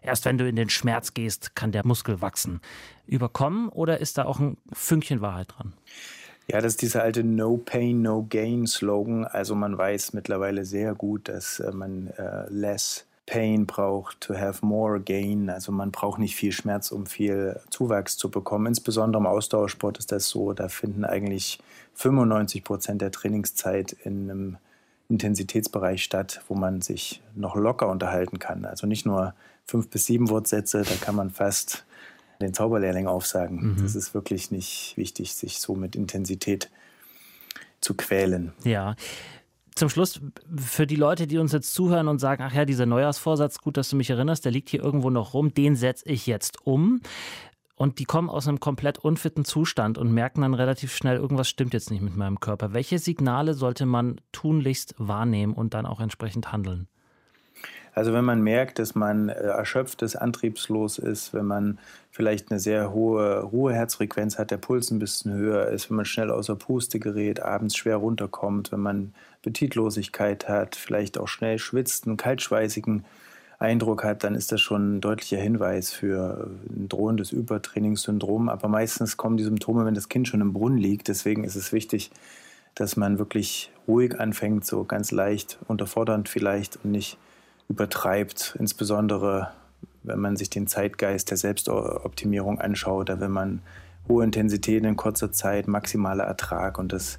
Erst 0.00 0.24
wenn 0.24 0.36
du 0.36 0.48
in 0.48 0.56
den 0.56 0.68
Schmerz 0.68 1.14
gehst, 1.14 1.54
kann 1.54 1.70
der 1.70 1.86
Muskel 1.86 2.20
wachsen. 2.20 2.60
Überkommen 3.06 3.68
oder 3.68 3.98
ist 3.98 4.18
da 4.18 4.24
auch 4.24 4.40
ein 4.40 4.56
Fünkchen 4.72 5.20
Wahrheit 5.20 5.54
dran? 5.56 5.74
Ja, 6.48 6.60
das 6.60 6.72
ist 6.72 6.82
dieser 6.82 7.02
alte 7.02 7.22
No 7.22 7.56
Pain, 7.56 8.02
No 8.02 8.26
Gain 8.28 8.66
Slogan. 8.66 9.24
Also 9.24 9.54
man 9.54 9.78
weiß 9.78 10.12
mittlerweile 10.12 10.64
sehr 10.64 10.94
gut, 10.94 11.28
dass 11.28 11.60
äh, 11.60 11.70
man 11.70 12.08
äh, 12.08 12.48
less 12.48 13.06
Pain 13.26 13.66
braucht, 13.66 14.20
to 14.20 14.34
have 14.34 14.64
more 14.64 15.00
gain. 15.00 15.48
Also 15.48 15.72
man 15.72 15.90
braucht 15.90 16.18
nicht 16.18 16.34
viel 16.34 16.52
Schmerz, 16.52 16.90
um 16.90 17.06
viel 17.06 17.60
Zuwachs 17.70 18.16
zu 18.16 18.30
bekommen. 18.30 18.66
Insbesondere 18.66 19.20
im 19.20 19.26
Ausdauersport 19.26 19.98
ist 19.98 20.12
das 20.12 20.28
so. 20.28 20.52
Da 20.52 20.68
finden 20.68 21.04
eigentlich 21.04 21.60
95 21.94 22.64
Prozent 22.64 23.02
der 23.02 23.12
Trainingszeit 23.12 23.92
in 23.92 24.30
einem 24.30 24.56
Intensitätsbereich 25.08 26.02
statt, 26.02 26.42
wo 26.48 26.54
man 26.54 26.80
sich 26.80 27.22
noch 27.34 27.54
locker 27.54 27.88
unterhalten 27.88 28.38
kann. 28.38 28.64
Also 28.64 28.86
nicht 28.86 29.06
nur 29.06 29.34
fünf 29.66 29.88
bis 29.88 30.06
sieben 30.06 30.28
Wortsätze, 30.30 30.82
da 30.82 30.94
kann 31.00 31.14
man 31.14 31.30
fast 31.30 31.84
den 32.40 32.54
Zauberlehrling 32.54 33.06
aufsagen. 33.06 33.74
Mhm. 33.74 33.82
Das 33.82 33.94
ist 33.94 34.14
wirklich 34.14 34.50
nicht 34.50 34.94
wichtig, 34.96 35.34
sich 35.34 35.60
so 35.60 35.76
mit 35.76 35.94
Intensität 35.94 36.70
zu 37.80 37.94
quälen. 37.94 38.52
Ja, 38.64 38.96
zum 39.74 39.88
Schluss 39.88 40.20
für 40.56 40.86
die 40.86 40.96
Leute, 40.96 41.26
die 41.26 41.38
uns 41.38 41.52
jetzt 41.52 41.74
zuhören 41.74 42.08
und 42.08 42.18
sagen, 42.18 42.42
ach 42.46 42.52
ja, 42.52 42.64
dieser 42.64 42.86
Neujahrsvorsatz, 42.86 43.58
gut, 43.58 43.76
dass 43.76 43.90
du 43.90 43.96
mich 43.96 44.10
erinnerst, 44.10 44.44
der 44.44 44.52
liegt 44.52 44.68
hier 44.68 44.82
irgendwo 44.82 45.10
noch 45.10 45.34
rum, 45.34 45.54
den 45.54 45.76
setze 45.76 46.08
ich 46.08 46.26
jetzt 46.26 46.66
um. 46.66 47.00
Und 47.74 47.98
die 47.98 48.04
kommen 48.04 48.28
aus 48.28 48.46
einem 48.46 48.60
komplett 48.60 48.98
unfitten 48.98 49.44
Zustand 49.44 49.98
und 49.98 50.12
merken 50.12 50.42
dann 50.42 50.54
relativ 50.54 50.94
schnell, 50.94 51.16
irgendwas 51.16 51.48
stimmt 51.48 51.74
jetzt 51.74 51.90
nicht 51.90 52.02
mit 52.02 52.16
meinem 52.16 52.38
Körper. 52.38 52.74
Welche 52.74 52.98
Signale 52.98 53.54
sollte 53.54 53.86
man 53.86 54.20
tunlichst 54.30 54.94
wahrnehmen 54.98 55.54
und 55.54 55.74
dann 55.74 55.86
auch 55.86 56.00
entsprechend 56.00 56.52
handeln? 56.52 56.86
Also 57.94 58.12
wenn 58.14 58.24
man 58.24 58.40
merkt, 58.40 58.78
dass 58.78 58.94
man 58.94 59.28
äh, 59.28 59.34
erschöpft 59.34 60.02
ist, 60.02 60.16
antriebslos 60.16 60.98
ist, 60.98 61.34
wenn 61.34 61.44
man 61.44 61.78
vielleicht 62.10 62.50
eine 62.50 62.58
sehr 62.58 62.92
hohe 62.92 63.40
Ruheherzfrequenz 63.42 64.38
hat, 64.38 64.50
der 64.50 64.56
Puls 64.56 64.90
ein 64.90 64.98
bisschen 64.98 65.34
höher 65.34 65.68
ist, 65.68 65.90
wenn 65.90 65.96
man 65.96 66.06
schnell 66.06 66.30
außer 66.30 66.56
Puste 66.56 66.98
gerät, 66.98 67.40
abends 67.40 67.76
schwer 67.76 67.96
runterkommt, 67.96 68.72
wenn 68.72 68.80
man 68.80 69.14
Appetitlosigkeit 69.42 70.48
hat, 70.48 70.76
vielleicht 70.76 71.18
auch 71.18 71.26
schnell 71.26 71.58
schwitzt, 71.58 72.06
einen 72.06 72.16
kaltschweißigen 72.16 73.04
Eindruck 73.58 74.04
hat, 74.04 74.22
dann 74.22 74.36
ist 74.36 74.52
das 74.52 74.60
schon 74.60 74.96
ein 74.96 75.00
deutlicher 75.00 75.38
Hinweis 75.38 75.92
für 75.92 76.48
ein 76.70 76.88
drohendes 76.88 77.32
Übertrainingssyndrom. 77.32 78.48
Aber 78.48 78.68
meistens 78.68 79.16
kommen 79.16 79.36
die 79.36 79.44
Symptome, 79.44 79.84
wenn 79.84 79.94
das 79.94 80.08
Kind 80.08 80.28
schon 80.28 80.40
im 80.40 80.52
Brunnen 80.52 80.78
liegt. 80.78 81.08
Deswegen 81.08 81.42
ist 81.42 81.56
es 81.56 81.72
wichtig, 81.72 82.12
dass 82.76 82.96
man 82.96 83.18
wirklich 83.18 83.72
ruhig 83.88 84.18
anfängt, 84.18 84.64
so 84.64 84.84
ganz 84.84 85.10
leicht, 85.10 85.58
unterfordernd 85.66 86.28
vielleicht 86.28 86.78
und 86.84 86.92
nicht 86.92 87.18
übertreibt, 87.68 88.56
insbesondere 88.58 89.52
wenn 90.04 90.18
man 90.18 90.36
sich 90.36 90.50
den 90.50 90.66
Zeitgeist 90.66 91.30
der 91.30 91.36
Selbstoptimierung 91.36 92.60
anschaut, 92.60 93.08
da 93.08 93.20
will 93.20 93.28
man 93.28 93.60
hohe 94.08 94.24
Intensität 94.24 94.84
in 94.84 94.96
kurzer 94.96 95.30
Zeit, 95.30 95.68
maximaler 95.68 96.24
Ertrag 96.24 96.78
und 96.78 96.92
das 96.92 97.18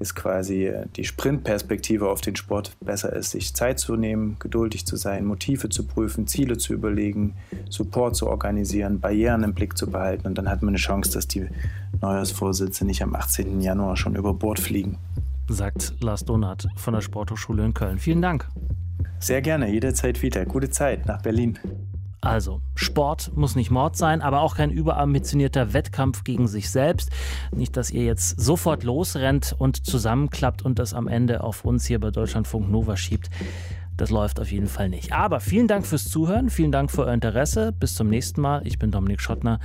ist 0.00 0.14
quasi 0.14 0.72
die 0.96 1.04
Sprintperspektive 1.04 2.08
auf 2.08 2.20
den 2.20 2.34
Sport 2.34 2.72
besser 2.80 3.12
ist, 3.12 3.32
sich 3.32 3.54
Zeit 3.54 3.78
zu 3.78 3.96
nehmen, 3.96 4.36
geduldig 4.38 4.86
zu 4.86 4.96
sein, 4.96 5.24
Motive 5.24 5.68
zu 5.68 5.86
prüfen, 5.86 6.26
Ziele 6.26 6.56
zu 6.56 6.72
überlegen, 6.72 7.34
Support 7.68 8.16
zu 8.16 8.26
organisieren, 8.26 8.98
Barrieren 9.00 9.44
im 9.44 9.54
Blick 9.54 9.76
zu 9.76 9.90
behalten 9.90 10.26
und 10.26 10.38
dann 10.38 10.48
hat 10.48 10.62
man 10.62 10.70
eine 10.70 10.78
Chance, 10.78 11.12
dass 11.12 11.28
die 11.28 11.46
Neujahrsvorsätze 12.00 12.84
nicht 12.84 13.02
am 13.02 13.14
18. 13.14 13.60
Januar 13.60 13.96
schon 13.96 14.16
über 14.16 14.34
Bord 14.34 14.58
fliegen. 14.58 14.98
Sagt 15.48 15.94
Lars 16.00 16.24
Donat 16.24 16.66
von 16.76 16.94
der 16.94 17.00
Sporthochschule 17.00 17.64
in 17.64 17.74
Köln. 17.74 17.98
Vielen 17.98 18.22
Dank. 18.22 18.48
Sehr 19.18 19.42
gerne, 19.42 19.70
jederzeit 19.70 20.22
wieder. 20.22 20.46
Gute 20.46 20.70
Zeit 20.70 21.06
nach 21.06 21.20
Berlin. 21.20 21.58
Also, 22.20 22.60
Sport 22.74 23.32
muss 23.34 23.56
nicht 23.56 23.70
Mord 23.70 23.96
sein, 23.96 24.20
aber 24.20 24.42
auch 24.42 24.56
kein 24.56 24.70
überambitionierter 24.70 25.72
Wettkampf 25.72 26.22
gegen 26.22 26.48
sich 26.48 26.70
selbst. 26.70 27.10
Nicht, 27.50 27.76
dass 27.76 27.90
ihr 27.90 28.04
jetzt 28.04 28.38
sofort 28.38 28.84
losrennt 28.84 29.54
und 29.58 29.86
zusammenklappt 29.86 30.62
und 30.62 30.78
das 30.78 30.92
am 30.92 31.08
Ende 31.08 31.42
auf 31.42 31.64
uns 31.64 31.86
hier 31.86 31.98
bei 31.98 32.10
Deutschlandfunk 32.10 32.70
Nova 32.70 32.96
schiebt. 32.96 33.30
Das 33.96 34.10
läuft 34.10 34.40
auf 34.40 34.50
jeden 34.50 34.66
Fall 34.66 34.88
nicht. 34.88 35.12
Aber 35.12 35.40
vielen 35.40 35.68
Dank 35.68 35.86
fürs 35.86 36.08
Zuhören, 36.08 36.48
vielen 36.48 36.72
Dank 36.72 36.90
für 36.90 37.04
euer 37.04 37.12
Interesse. 37.12 37.72
Bis 37.72 37.94
zum 37.94 38.08
nächsten 38.08 38.40
Mal. 38.40 38.66
Ich 38.66 38.78
bin 38.78 38.90
Dominik 38.90 39.20
Schottner. 39.20 39.60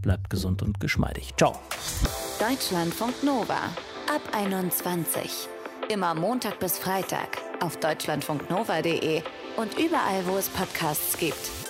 Bleibt 0.00 0.30
gesund 0.30 0.62
und 0.62 0.78
geschmeidig. 0.78 1.34
Ciao. 1.36 1.56
Deutschlandfunk 2.38 3.22
Nova 3.24 3.58
ab 4.08 4.22
21. 4.32 5.48
Immer 5.88 6.14
Montag 6.14 6.60
bis 6.60 6.78
Freitag 6.78 7.38
auf 7.60 7.78
deutschlandfunknova.de 7.78 9.22
und 9.56 9.74
überall, 9.78 10.24
wo 10.26 10.36
es 10.36 10.48
Podcasts 10.48 11.18
gibt. 11.18 11.69